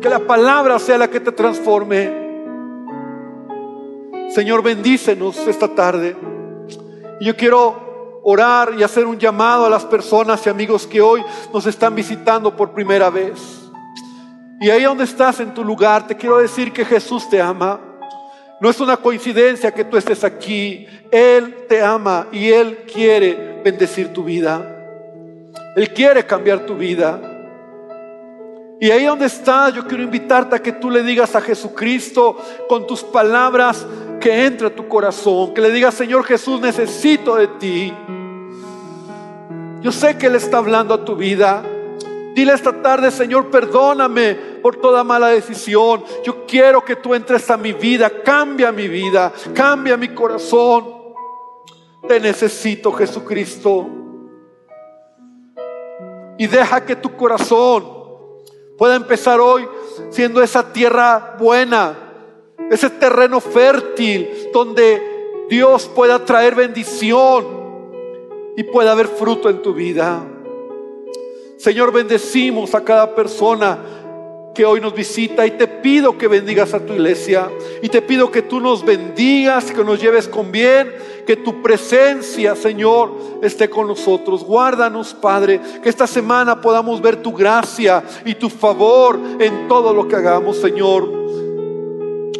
Que 0.00 0.08
la 0.08 0.18
palabra 0.18 0.76
sea 0.80 0.98
la 0.98 1.08
que 1.08 1.20
te 1.20 1.30
transforme. 1.30 2.10
Señor, 4.34 4.60
bendícenos 4.60 5.38
esta 5.46 5.68
tarde. 5.68 6.16
Yo 7.20 7.36
quiero 7.36 8.20
orar 8.24 8.74
y 8.76 8.82
hacer 8.82 9.06
un 9.06 9.18
llamado 9.18 9.66
a 9.66 9.70
las 9.70 9.84
personas 9.84 10.44
y 10.44 10.50
amigos 10.50 10.84
que 10.84 11.00
hoy 11.00 11.22
nos 11.54 11.64
están 11.66 11.94
visitando 11.94 12.56
por 12.56 12.72
primera 12.72 13.08
vez. 13.08 13.70
Y 14.60 14.68
ahí 14.68 14.82
donde 14.82 15.04
estás 15.04 15.38
en 15.38 15.54
tu 15.54 15.62
lugar, 15.62 16.08
te 16.08 16.16
quiero 16.16 16.38
decir 16.38 16.72
que 16.72 16.84
Jesús 16.84 17.30
te 17.30 17.40
ama. 17.40 17.91
No 18.62 18.70
es 18.70 18.78
una 18.78 18.96
coincidencia 18.96 19.72
que 19.72 19.82
tú 19.82 19.96
estés 19.96 20.22
aquí. 20.22 20.86
Él 21.10 21.66
te 21.68 21.82
ama 21.82 22.28
y 22.30 22.48
Él 22.48 22.84
quiere 22.86 23.60
bendecir 23.64 24.12
tu 24.12 24.22
vida. 24.22 24.64
Él 25.74 25.92
quiere 25.92 26.24
cambiar 26.24 26.64
tu 26.64 26.76
vida. 26.76 27.20
Y 28.80 28.88
ahí 28.88 29.04
donde 29.04 29.26
estás, 29.26 29.74
yo 29.74 29.84
quiero 29.88 30.04
invitarte 30.04 30.54
a 30.54 30.62
que 30.62 30.70
tú 30.70 30.90
le 30.90 31.02
digas 31.02 31.34
a 31.34 31.40
Jesucristo 31.40 32.36
con 32.68 32.86
tus 32.86 33.02
palabras 33.02 33.84
que 34.20 34.44
entre 34.46 34.68
a 34.68 34.74
tu 34.76 34.86
corazón, 34.86 35.54
que 35.54 35.60
le 35.60 35.72
digas, 35.72 35.94
Señor 35.94 36.22
Jesús, 36.22 36.60
necesito 36.60 37.34
de 37.34 37.48
ti. 37.48 37.92
Yo 39.80 39.90
sé 39.90 40.16
que 40.16 40.26
Él 40.26 40.36
está 40.36 40.58
hablando 40.58 40.94
a 40.94 41.04
tu 41.04 41.16
vida. 41.16 41.64
Dile 42.36 42.52
esta 42.52 42.80
tarde, 42.80 43.10
Señor, 43.10 43.50
perdóname 43.50 44.51
por 44.62 44.76
toda 44.76 45.04
mala 45.04 45.28
decisión. 45.28 46.04
Yo 46.24 46.46
quiero 46.46 46.84
que 46.84 46.96
tú 46.96 47.14
entres 47.14 47.50
a 47.50 47.56
mi 47.56 47.72
vida, 47.72 48.08
cambia 48.22 48.70
mi 48.72 48.88
vida, 48.88 49.32
cambia 49.52 49.96
mi 49.96 50.08
corazón. 50.08 51.02
Te 52.06 52.20
necesito, 52.20 52.92
Jesucristo. 52.92 53.88
Y 56.38 56.46
deja 56.46 56.84
que 56.84 56.96
tu 56.96 57.14
corazón 57.16 57.84
pueda 58.78 58.96
empezar 58.96 59.40
hoy 59.40 59.68
siendo 60.10 60.42
esa 60.42 60.72
tierra 60.72 61.36
buena, 61.38 61.96
ese 62.70 62.90
terreno 62.90 63.40
fértil 63.40 64.48
donde 64.52 65.46
Dios 65.48 65.86
pueda 65.94 66.24
traer 66.24 66.54
bendición 66.54 67.62
y 68.56 68.62
pueda 68.64 68.92
haber 68.92 69.06
fruto 69.06 69.48
en 69.50 69.62
tu 69.62 69.74
vida. 69.74 70.24
Señor, 71.58 71.92
bendecimos 71.92 72.74
a 72.74 72.82
cada 72.82 73.14
persona 73.14 73.78
que 74.54 74.64
hoy 74.64 74.80
nos 74.80 74.94
visita 74.94 75.46
y 75.46 75.52
te 75.52 75.66
pido 75.66 76.18
que 76.18 76.28
bendigas 76.28 76.74
a 76.74 76.80
tu 76.80 76.92
iglesia 76.92 77.50
y 77.82 77.88
te 77.88 78.02
pido 78.02 78.30
que 78.30 78.42
tú 78.42 78.60
nos 78.60 78.84
bendigas, 78.84 79.70
que 79.70 79.84
nos 79.84 80.00
lleves 80.00 80.28
con 80.28 80.52
bien, 80.52 80.92
que 81.26 81.36
tu 81.36 81.62
presencia, 81.62 82.54
Señor, 82.54 83.14
esté 83.42 83.70
con 83.70 83.86
nosotros. 83.86 84.44
Guárdanos, 84.44 85.14
Padre, 85.14 85.60
que 85.82 85.88
esta 85.88 86.06
semana 86.06 86.60
podamos 86.60 87.00
ver 87.00 87.22
tu 87.22 87.32
gracia 87.32 88.02
y 88.24 88.34
tu 88.34 88.50
favor 88.50 89.18
en 89.38 89.68
todo 89.68 89.94
lo 89.94 90.06
que 90.06 90.16
hagamos, 90.16 90.58
Señor. 90.58 91.22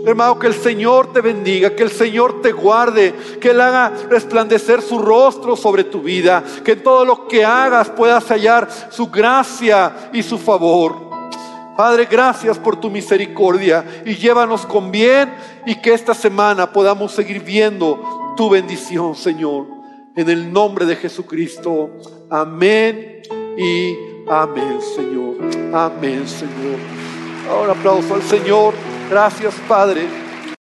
Hermano, 0.05 0.37
que 0.37 0.49
el 0.49 0.55
Señor 0.55 1.13
te 1.13 1.21
bendiga, 1.21 1.77
que 1.77 1.85
el 1.85 1.91
Señor 1.91 2.43
te 2.43 2.51
guarde, 2.51 3.15
que 3.41 3.51
Él 3.51 3.61
haga 3.61 3.93
resplandecer 4.11 4.83
su 4.83 4.99
rostro 4.99 5.55
sobre 5.55 5.85
tu 5.85 6.01
vida, 6.01 6.43
que 6.65 6.73
en 6.73 6.83
todo 6.83 7.05
lo 7.05 7.29
que 7.29 7.45
hagas 7.45 7.89
puedas 7.91 8.25
hallar 8.29 8.69
su 8.91 9.07
gracia 9.07 10.11
y 10.13 10.25
su 10.25 10.39
favor. 10.39 11.12
Padre, 11.77 12.07
gracias 12.11 12.59
por 12.59 12.79
tu 12.79 12.91
misericordia 12.91 13.85
y 14.05 14.14
llévanos 14.14 14.66
con 14.66 14.91
bien 14.91 15.33
y 15.64 15.77
que 15.77 15.95
esta 15.95 16.14
semana 16.14 16.70
podamos 16.70 17.12
seguir 17.12 17.43
viendo 17.43 18.35
tu 18.37 18.51
bendición, 18.51 19.14
Señor. 19.14 19.66
En 20.14 20.29
el 20.29 20.53
nombre 20.53 20.85
de 20.85 20.97
Jesucristo. 20.97 21.91
Amén 22.29 23.23
y 23.57 23.97
amén, 24.29 24.79
Señor. 24.95 25.37
Amén, 25.73 26.29
Señor. 26.29 26.79
Ahora 27.49 27.73
aplauso 27.73 28.14
al 28.14 28.23
Señor. 28.23 28.75
Gracias, 29.09 29.55
Padre. 29.66 30.07